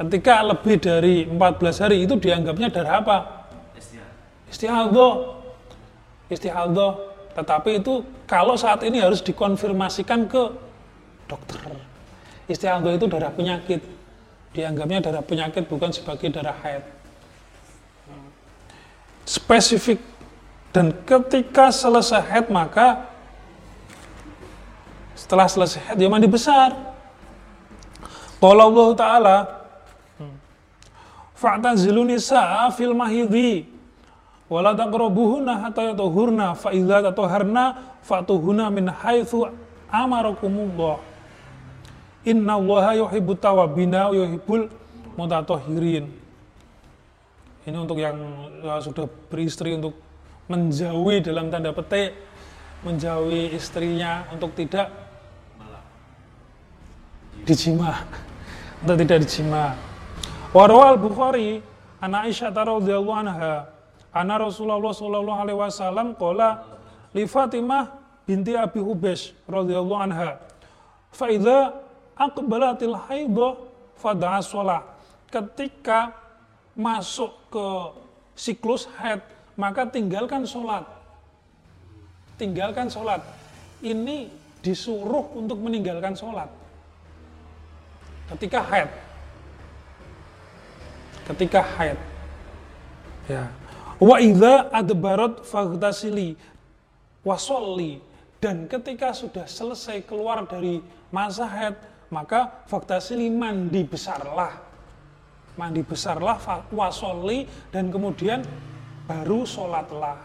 Ketika 0.00 0.40
lebih 0.40 0.80
dari 0.80 1.28
14 1.28 1.84
hari 1.84 2.08
itu 2.08 2.16
dianggapnya 2.16 2.72
darah 2.72 3.04
apa? 3.04 3.16
Istihadhah. 4.48 5.14
Istihadhah. 6.32 6.92
Tetapi 7.36 7.84
itu 7.84 8.00
kalau 8.24 8.56
saat 8.56 8.80
ini 8.88 9.04
harus 9.04 9.20
dikonfirmasikan 9.20 10.24
ke 10.24 10.56
dokter. 11.28 11.60
Istihadhah 12.48 12.96
itu 12.96 13.04
darah 13.12 13.28
penyakit. 13.28 13.84
Dianggapnya 14.56 15.04
darah 15.04 15.20
penyakit 15.20 15.68
bukan 15.68 15.92
sebagai 15.92 16.32
darah 16.32 16.56
haid. 16.64 16.80
Spesifik 19.28 20.00
dan 20.72 20.96
ketika 21.04 21.68
selesai 21.68 22.24
haid 22.24 22.48
maka 22.48 23.04
setelah 25.12 25.44
selesai 25.44 25.92
haid 25.92 26.00
dia 26.00 26.08
mandi 26.08 26.24
besar 26.24 26.72
Qala 28.40 28.64
Allah 28.64 28.88
Ta'ala 28.96 29.59
Fa'tazilu 31.40 32.04
nisa'a 32.04 32.68
fil 32.76 32.92
mahidhi 32.92 33.64
wala 34.52 34.76
taqrabuhunna 34.76 35.64
hatta 35.64 35.88
yatuhurna 35.88 36.52
fa 36.52 36.68
idza 36.68 37.00
tatuharna 37.00 37.96
fatuhuna 38.04 38.68
min 38.68 38.92
haitsu 38.92 39.48
amarakumullah. 39.88 41.00
Inna 42.28 42.60
allaha 42.60 42.92
yuhibbut 42.92 43.40
tawabina 43.40 44.12
yuhibbul 44.12 44.68
mutatahhirin. 45.16 46.12
Ini 47.64 47.76
untuk 47.76 47.96
yang 47.96 48.20
ya, 48.60 48.76
sudah 48.84 49.08
beristri 49.32 49.80
untuk 49.80 49.96
menjauhi 50.50 51.24
dalam 51.24 51.48
tanda 51.48 51.72
petik 51.72 52.12
menjauhi 52.84 53.54
istrinya 53.54 54.24
untuk 54.32 54.56
tidak 54.56 54.88
dijima 57.44 58.04
untuk 58.82 58.96
tidak 59.04 59.24
dijima 59.24 59.76
Warwal 60.50 60.98
Bukhari 60.98 61.62
anak 62.02 62.26
Aisyah 62.26 62.50
radhiyallahu 62.50 63.20
anha 63.22 63.70
anna 64.10 64.34
Rasulullah 64.34 64.90
sallallahu 64.90 65.40
alaihi 65.46 65.58
wasallam 65.62 66.18
qala 66.18 66.66
li 67.14 67.22
Fatimah 67.22 67.94
binti 68.26 68.58
Abi 68.58 68.82
Hubesh 68.82 69.30
radhiyallahu 69.46 70.02
anha 70.10 70.42
fa 71.14 71.30
idza 71.30 71.78
aqbalatil 72.18 72.98
haidha 72.98 73.62
fada'a 73.94 74.42
shalah 74.42 74.82
ketika 75.30 76.18
masuk 76.74 77.30
ke 77.46 77.66
siklus 78.34 78.90
haid 78.98 79.22
maka 79.54 79.86
tinggalkan 79.86 80.42
sholat. 80.48 80.82
Tinggalkan 82.40 82.88
sholat. 82.88 83.20
Ini 83.84 84.32
disuruh 84.64 85.30
untuk 85.36 85.60
meninggalkan 85.60 86.16
sholat. 86.16 86.48
Ketika 88.32 88.64
haid 88.64 88.88
ketika 91.30 91.62
haid. 91.62 91.98
Ya. 93.30 93.46
Wa 94.00 94.16
idza 94.18 94.72
adbarat 94.72 95.44
faghtasili 95.46 96.34
wasolli 97.22 98.00
dan 98.40 98.64
ketika 98.66 99.12
sudah 99.12 99.44
selesai 99.44 100.02
keluar 100.08 100.42
dari 100.48 100.80
masa 101.12 101.44
haid 101.46 101.76
maka 102.10 102.64
faghtasili 102.66 103.30
mandi 103.30 103.86
besarlah. 103.86 104.58
Mandi 105.54 105.84
besarlah 105.84 106.40
wasolli 106.72 107.44
dan 107.70 107.92
kemudian 107.92 108.42
baru 109.06 109.46
sholatlah. 109.46 110.18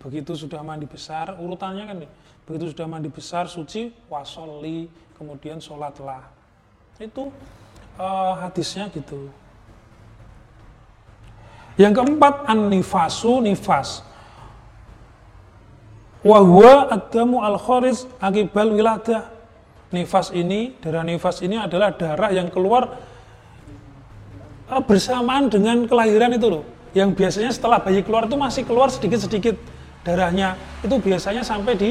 Begitu 0.00 0.32
sudah 0.32 0.64
mandi 0.64 0.88
besar, 0.88 1.36
urutannya 1.36 1.84
kan 1.84 1.96
nih. 2.00 2.10
Begitu 2.48 2.72
sudah 2.72 2.86
mandi 2.88 3.12
besar, 3.12 3.46
suci, 3.46 3.92
wasolli, 4.08 4.88
kemudian 5.14 5.60
sholatlah. 5.60 6.24
Itu 6.96 7.28
uh, 8.00 8.34
hadisnya 8.40 8.88
gitu. 8.90 9.28
Yang 11.80 11.92
keempat 11.96 12.44
an-nifasu 12.44 13.40
nifas. 13.40 14.04
Wahwa 16.20 16.92
adamu 16.92 17.40
al-kharis 17.40 18.04
akibal 18.20 18.76
wiladah. 18.76 19.32
Nifas 19.90 20.30
ini, 20.36 20.76
darah 20.78 21.02
nifas 21.02 21.40
ini 21.40 21.56
adalah 21.56 21.96
darah 21.96 22.30
yang 22.30 22.52
keluar 22.52 23.00
eh, 24.70 24.82
bersamaan 24.84 25.48
dengan 25.48 25.88
kelahiran 25.88 26.36
itu 26.36 26.46
loh. 26.52 26.62
Yang 26.92 27.16
biasanya 27.16 27.50
setelah 27.50 27.80
bayi 27.80 28.04
keluar 28.04 28.28
itu 28.28 28.36
masih 28.36 28.62
keluar 28.68 28.92
sedikit-sedikit 28.92 29.56
darahnya. 30.04 30.60
Itu 30.84 31.00
biasanya 31.00 31.42
sampai 31.42 31.74
di 31.80 31.90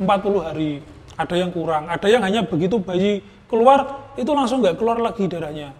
40 0.00 0.40
hari. 0.40 0.80
Ada 1.18 1.34
yang 1.36 1.50
kurang, 1.52 1.90
ada 1.90 2.06
yang 2.08 2.22
hanya 2.24 2.46
begitu 2.46 2.78
bayi 2.80 3.22
keluar 3.50 4.10
itu 4.14 4.30
langsung 4.32 4.64
nggak 4.64 4.80
keluar 4.80 4.98
lagi 4.98 5.28
darahnya. 5.28 5.74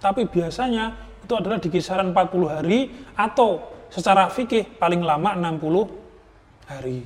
Tapi 0.00 0.26
biasanya 0.26 1.13
itu 1.24 1.32
adalah 1.32 1.56
di 1.56 1.72
kisaran 1.72 2.12
40 2.12 2.54
hari 2.60 2.92
atau 3.16 3.64
secara 3.88 4.28
fikih 4.28 4.76
paling 4.76 5.00
lama 5.00 5.32
60 5.32 6.68
hari. 6.68 7.00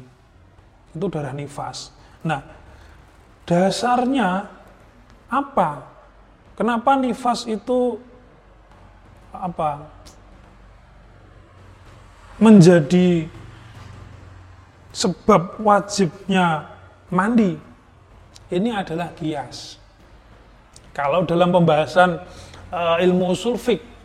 Itu 0.90 1.06
darah 1.06 1.30
nifas. 1.30 1.94
Nah, 2.26 2.42
dasarnya 3.46 4.50
apa? 5.30 5.86
Kenapa 6.58 6.98
nifas 6.98 7.46
itu 7.46 8.02
apa? 9.30 9.98
menjadi 12.38 13.26
sebab 14.94 15.58
wajibnya 15.62 16.70
mandi. 17.10 17.58
Ini 18.48 18.80
adalah 18.80 19.12
kias. 19.12 19.76
Kalau 20.94 21.26
dalam 21.28 21.52
pembahasan 21.52 22.22
uh, 22.72 22.96
ilmu 22.98 23.34
usul 23.34 23.60
fik 23.60 23.97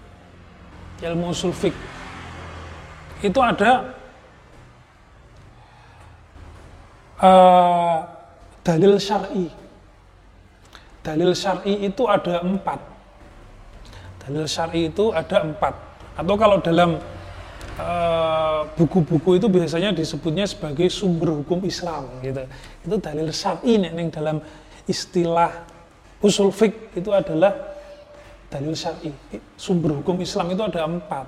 ilmu 1.04 1.36
usul 1.36 1.52
fik 1.52 1.76
itu 3.24 3.40
ada 3.40 3.96
uh, 7.24 8.04
dalil 8.64 9.00
syar'i. 9.00 9.48
Dalil 11.04 11.32
syar'i 11.36 11.88
itu 11.88 12.04
ada 12.08 12.44
empat. 12.44 12.80
Dalil 14.28 14.48
syar'i 14.48 14.92
itu 14.92 15.12
ada 15.12 15.44
empat. 15.44 15.76
Atau 16.16 16.36
kalau 16.40 16.62
dalam 16.62 16.96
eh, 17.76 18.62
buku-buku 18.78 19.36
uh, 19.36 19.38
itu 19.42 19.50
biasanya 19.50 19.92
disebutnya 19.92 20.46
sebagai 20.48 20.88
sumber 20.88 21.44
hukum 21.44 21.60
Islam 21.68 22.08
gitu. 22.24 22.48
Itu 22.88 22.96
dalil 23.04 23.28
syar'i 23.36 23.84
nih 23.84 23.92
dalam 24.14 24.40
istilah 24.88 25.68
usul 26.24 26.56
fik 26.56 26.96
itu 26.96 27.12
adalah 27.12 27.73
dalil 28.54 28.78
syar'i 28.78 29.10
sumber 29.58 29.98
hukum 29.98 30.22
Islam 30.22 30.54
itu 30.54 30.62
ada 30.62 30.86
empat. 30.86 31.26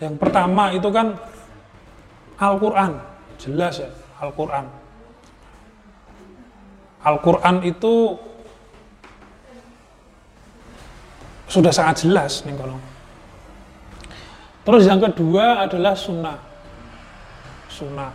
Yang 0.00 0.14
pertama 0.16 0.72
itu 0.72 0.88
kan 0.88 1.12
Al-Quran. 2.40 2.96
Jelas 3.36 3.84
ya 3.84 3.90
Al-Quran. 4.24 4.64
Al-Quran 7.04 7.56
itu 7.68 8.16
sudah 11.52 11.72
sangat 11.72 12.08
jelas 12.08 12.40
nih 12.48 12.56
kalau. 12.56 12.80
Terus 14.64 14.84
yang 14.88 15.00
kedua 15.04 15.68
adalah 15.68 15.92
sunnah. 15.92 16.40
Sunnah. 17.68 18.12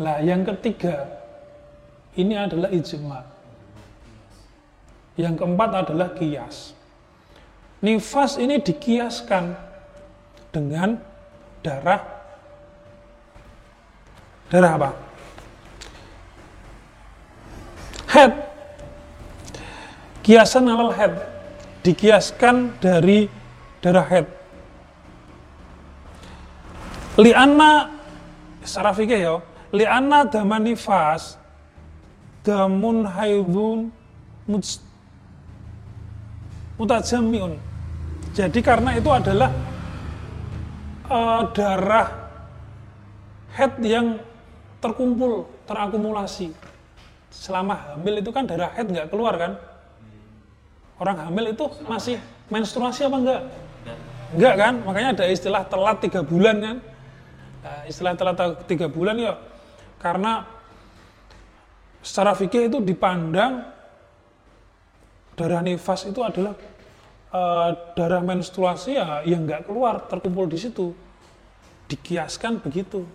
Lah 0.00 0.16
yang 0.24 0.48
ketiga 0.48 1.04
ini 2.16 2.34
adalah 2.36 2.72
ijma 2.72 3.29
yang 5.20 5.36
keempat 5.36 5.86
adalah 5.86 6.16
kias. 6.16 6.72
Nifas 7.80 8.36
ini 8.36 8.60
dikiaskan 8.60 9.56
dengan 10.52 11.00
darah 11.64 12.00
darah 14.50 14.72
apa? 14.76 14.90
Head. 18.10 18.32
Kiasan 20.26 20.66
alal 20.66 20.92
head. 20.92 21.14
Dikiaskan 21.80 22.76
dari 22.82 23.30
darah 23.80 24.04
head. 24.04 24.26
Lianna 27.16 28.00
secara 28.64 28.92
fikih 28.92 29.20
ya, 29.20 29.34
lianna 29.72 30.28
daman 30.28 30.68
nifas 30.68 31.40
damun 32.44 33.04
haidun 33.04 33.92
mutajamiun. 36.80 37.60
Jadi 38.32 38.64
karena 38.64 38.96
itu 38.96 39.12
adalah 39.12 39.52
uh, 41.12 41.44
darah 41.52 42.08
head 43.52 43.76
yang 43.84 44.16
terkumpul, 44.80 45.44
terakumulasi. 45.68 46.56
Selama 47.28 47.92
hamil 47.92 48.24
itu 48.24 48.32
kan 48.32 48.48
darah 48.48 48.72
head 48.72 48.88
nggak 48.88 49.12
keluar 49.12 49.36
kan? 49.36 49.52
Orang 50.96 51.20
hamil 51.20 51.52
itu 51.52 51.68
masih 51.84 52.16
menstruasi 52.48 53.04
apa 53.04 53.16
enggak? 53.20 53.42
Enggak 54.32 54.54
kan? 54.56 54.74
Makanya 54.88 55.08
ada 55.20 55.24
istilah 55.28 55.62
telat 55.68 56.00
tiga 56.00 56.24
bulan 56.24 56.56
kan? 56.64 56.76
Nah, 57.60 57.80
istilah 57.84 58.16
telat 58.16 58.64
tiga 58.64 58.88
bulan 58.88 59.20
ya 59.20 59.36
karena 60.00 60.48
secara 62.00 62.32
fikih 62.32 62.72
itu 62.72 62.80
dipandang 62.80 63.68
darah 65.40 65.64
nifas 65.64 66.04
itu 66.04 66.20
adalah 66.20 66.52
uh, 67.32 67.72
darah 67.96 68.20
menstruasi 68.20 69.00
ya 69.00 69.24
yang 69.24 69.48
nggak 69.48 69.64
keluar 69.64 70.04
terkumpul 70.04 70.44
di 70.44 70.60
situ. 70.60 70.92
Dikiaskan 71.88 72.60
begitu. 72.60 73.08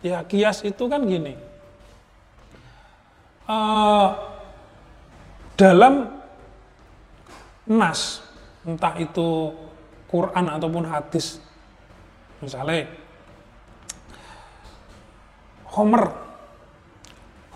Ya 0.00 0.24
kias 0.24 0.64
itu 0.64 0.88
kan 0.88 1.04
gini. 1.04 1.36
Uh, 3.44 4.16
dalam 5.60 6.24
nas 7.68 8.24
entah 8.64 8.96
itu 8.96 9.52
Quran 10.08 10.48
ataupun 10.48 10.88
hadis 10.88 11.36
misalnya 12.40 12.88
Homer. 15.76 16.08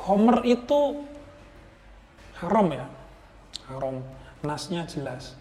Homer 0.07 0.45
itu 0.47 1.03
haram 2.43 2.67
ya? 2.73 2.87
Haram. 3.71 4.03
Nasnya 4.45 4.85
jelas. 4.87 5.35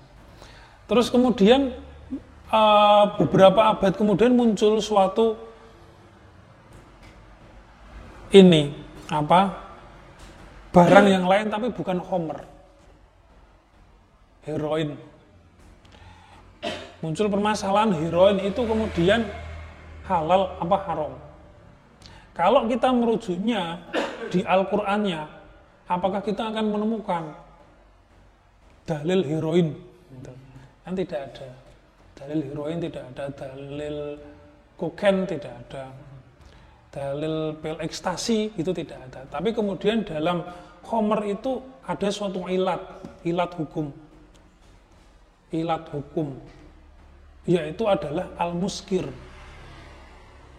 Terus 0.85 1.09
kemudian 1.09 1.73
uh, 2.49 3.17
beberapa 3.17 3.73
abad 3.73 3.93
kemudian 3.93 4.33
muncul 4.33 4.77
suatu 4.79 5.37
ini 8.33 8.73
apa? 9.09 9.63
Barang 10.75 11.07
yang 11.07 11.25
lain 11.25 11.47
tapi 11.47 11.71
bukan 11.71 12.03
homer. 12.03 12.43
Heroin. 14.43 14.99
Muncul 16.99 17.29
permasalahan 17.29 17.95
heroin 17.95 18.41
itu 18.43 18.61
kemudian 18.65 19.23
halal 20.05 20.57
apa 20.59 20.77
haram? 20.89 21.13
Kalau 22.35 22.67
kita 22.67 22.91
merujuknya 22.91 23.79
di 24.27 24.43
Al-Qur'annya 24.43 25.23
apakah 25.89 26.21
kita 26.21 26.49
akan 26.49 26.65
menemukan 26.69 27.23
dalil 28.85 29.21
heroin? 29.25 29.73
Kan 30.85 30.93
tidak 30.93 31.33
ada. 31.33 31.49
Dalil 32.15 32.39
heroin 32.51 32.77
tidak 32.77 33.03
ada 33.13 33.25
dalil 33.33 34.17
kokain 34.75 35.23
tidak 35.25 35.53
ada 35.67 35.89
dalil 36.95 37.59
pil 37.59 37.75
ekstasi 37.83 38.55
itu 38.55 38.71
tidak 38.71 39.11
ada. 39.11 39.27
Tapi 39.27 39.51
kemudian 39.51 40.07
dalam 40.07 40.47
Homer 40.87 41.27
itu 41.27 41.59
ada 41.83 42.07
suatu 42.07 42.47
ilat 42.47 42.79
ilat 43.27 43.51
hukum. 43.59 43.91
Ilat 45.51 45.91
hukum. 45.91 46.39
Yaitu 47.43 47.83
adalah 47.85 48.31
al-muskir. 48.39 49.03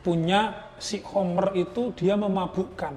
Punya 0.05 0.71
si 0.77 1.01
Homer 1.03 1.57
itu 1.57 1.91
dia 1.97 2.15
memabukkan. 2.15 2.95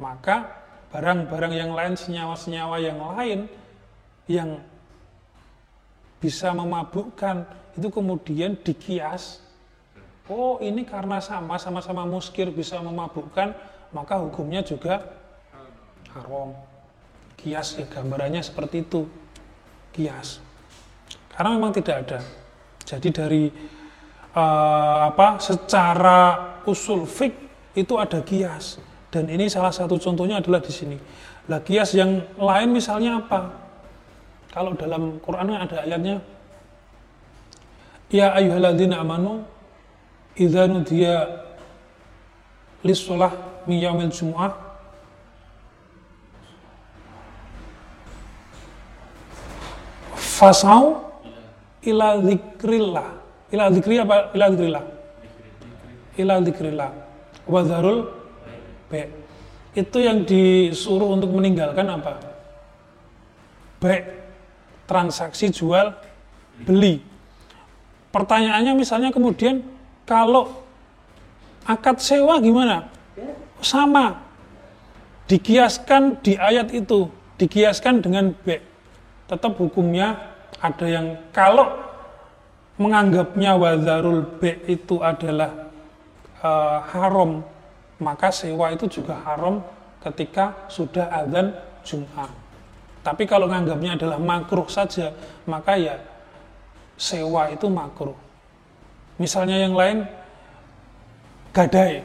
Maka 0.00 0.65
barang-barang 0.90 1.52
yang 1.54 1.72
lain 1.74 1.94
senyawa-senyawa 1.98 2.76
yang 2.78 2.98
lain 3.14 3.40
yang 4.30 4.58
bisa 6.18 6.50
memabukkan 6.50 7.46
itu 7.76 7.88
kemudian 7.92 8.56
dikias. 8.58 9.44
Oh 10.26 10.58
ini 10.58 10.82
karena 10.82 11.22
sama 11.22 11.54
sama-sama 11.60 12.02
muskir 12.02 12.50
bisa 12.50 12.82
memabukkan 12.82 13.54
maka 13.94 14.18
hukumnya 14.18 14.64
juga 14.64 15.06
haram. 16.10 16.56
Kias 17.36 17.78
ya 17.78 17.86
gambarannya 17.86 18.42
seperti 18.42 18.82
itu. 18.82 19.06
Kias. 19.94 20.42
Karena 21.30 21.54
memang 21.54 21.70
tidak 21.76 21.96
ada. 22.08 22.18
Jadi 22.82 23.08
dari 23.12 23.44
uh, 24.32 24.98
apa 25.12 25.36
secara 25.38 26.18
usul 26.64 27.04
fik 27.04 27.34
itu 27.76 27.94
ada 28.00 28.24
kias 28.24 28.80
dan 29.10 29.24
ini 29.30 29.46
salah 29.46 29.70
satu 29.70 29.96
contohnya 29.96 30.42
adalah 30.42 30.58
di 30.58 30.72
sini. 30.72 30.98
Lah 31.46 31.62
kias 31.62 31.94
yang 31.94 32.22
lain 32.36 32.74
misalnya 32.74 33.22
apa? 33.22 33.54
Kalau 34.50 34.74
dalam 34.74 35.22
Quran 35.22 35.52
ada 35.52 35.84
ayatnya 35.84 36.18
Ya 38.06 38.30
ayyuhalladzina 38.38 39.02
amanu 39.02 39.42
idza 40.38 40.70
nudiya 40.70 41.26
lis-shalah 42.86 43.34
min 43.66 43.82
yaumil 43.82 44.14
jumu'ah. 44.14 44.54
Fasau 50.14 51.02
ila 51.82 52.22
dzikrillah 52.22 53.08
ila 53.50 53.64
dzikri 53.74 53.98
apa? 53.98 54.30
Ila 54.38 54.46
dzikrillah 54.54 54.84
ila 56.16 56.34
dzikrillah 56.40 56.90
wa 57.46 57.60
dzarul 58.90 59.10
itu 59.76 59.98
yang 60.00 60.24
disuruh 60.24 61.12
untuk 61.12 61.30
meninggalkan 61.34 61.84
apa 61.84 62.16
baik 63.80 64.04
transaksi 64.88 65.50
jual 65.50 65.92
beli. 66.64 67.02
Pertanyaannya 68.14 68.72
misalnya 68.72 69.10
kemudian 69.12 69.60
kalau 70.08 70.64
akad 71.68 72.00
sewa 72.00 72.40
gimana? 72.40 72.88
Sama. 73.60 74.24
Dikiaskan 75.26 76.22
di 76.22 76.38
ayat 76.38 76.70
itu, 76.70 77.10
dikiaskan 77.36 78.00
dengan 78.00 78.30
B. 78.32 78.62
Tetap 79.26 79.58
hukumnya 79.58 80.32
ada 80.62 80.86
yang 80.86 81.18
kalau 81.34 81.66
menganggapnya 82.78 83.58
wazarul 83.58 84.22
B 84.38 84.54
itu 84.70 85.02
adalah 85.02 85.50
uh, 86.40 86.78
haram, 86.94 87.42
maka 87.96 88.28
sewa 88.28 88.72
itu 88.72 88.88
juga 89.00 89.16
haram 89.24 89.64
ketika 90.04 90.68
sudah 90.68 91.08
adzan 91.08 91.56
Jumat. 91.86 92.30
Tapi 93.00 93.22
kalau 93.24 93.46
nganggapnya 93.46 93.94
adalah 93.94 94.18
makruh 94.18 94.66
saja, 94.66 95.14
maka 95.46 95.78
ya 95.78 95.94
sewa 96.98 97.46
itu 97.54 97.70
makruh. 97.70 98.18
Misalnya 99.16 99.62
yang 99.62 99.78
lain, 99.78 100.04
gadai. 101.54 102.02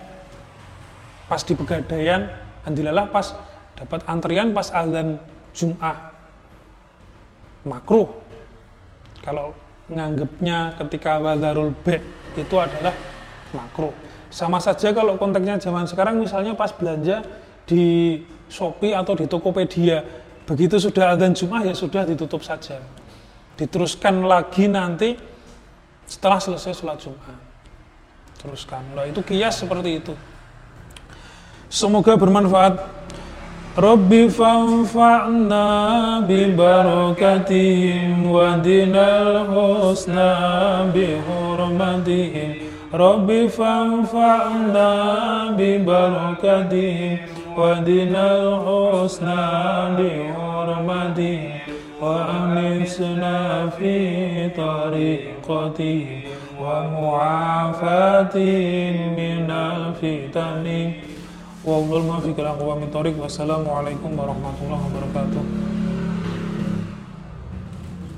Pas 1.25 1.41
di 1.41 1.57
pegadaian, 1.57 2.29
alhamdulillah 2.63 3.07
pas 3.09 3.33
dapat 3.75 3.99
antrian 4.05 4.53
pas 4.53 4.69
azan 4.69 5.17
Jum'ah. 5.51 6.13
Makruh. 7.67 8.07
Kalau 9.25 9.53
nganggapnya 9.91 10.79
ketika 10.79 11.19
wadarul 11.19 11.75
be 11.83 11.99
itu 12.37 12.55
adalah 12.55 12.95
makruh. 13.51 14.10
Sama 14.31 14.63
saja 14.63 14.95
kalau 14.95 15.19
konteksnya 15.19 15.59
zaman 15.59 15.85
sekarang 15.85 16.17
misalnya 16.17 16.55
pas 16.55 16.71
belanja 16.71 17.21
di 17.67 18.17
Shopee 18.47 18.95
atau 18.95 19.15
di 19.15 19.27
Tokopedia 19.27 20.03
Begitu 20.51 20.83
sudah 20.83 21.15
adzan 21.15 21.31
Jumat 21.31 21.63
ya 21.63 21.71
sudah 21.71 22.03
ditutup 22.03 22.43
saja. 22.43 22.81
Diteruskan 23.55 24.25
lagi 24.25 24.67
nanti 24.67 25.15
setelah 26.03 26.43
selesai 26.43 26.75
sholat 26.75 26.99
Jumat. 26.99 27.39
Teruskan. 28.41 28.83
Nah 28.91 29.05
itu 29.05 29.23
kias 29.23 29.61
seperti 29.61 30.03
itu. 30.03 30.13
Semoga 31.71 32.19
bermanfaat. 32.19 32.83
Rabbi 33.79 34.27
fanfa'na 34.27 35.67
bi 36.27 36.51
barakatihim 36.51 38.27
wa 38.27 38.59
dinal 38.59 39.47
husna 39.47 40.83
bi 40.91 41.15
hurmatihim 41.15 42.70
Rabbi 42.92 43.48
fanfa'na 43.48 44.90
bi 45.58 45.78
barakatihim 45.82 47.36
ودنا 47.56 48.26
الحسنى 48.36 49.48
بحرمته 49.96 51.38
وأمسنا 52.02 53.36
في 53.80 53.94
طريقته 54.48 56.06
ومعافاة 56.60 58.36
من 59.20 59.48
الفتن 59.50 60.66
والظلم 61.64 62.10
في 62.20 62.30
كلام 62.36 62.56
من 62.80 62.88
طريق 62.92 63.14
والسلام 63.22 63.64
عليكم 63.70 64.10
ورحمة 64.20 64.56
الله 64.64 64.80
وبركاته 64.86 65.42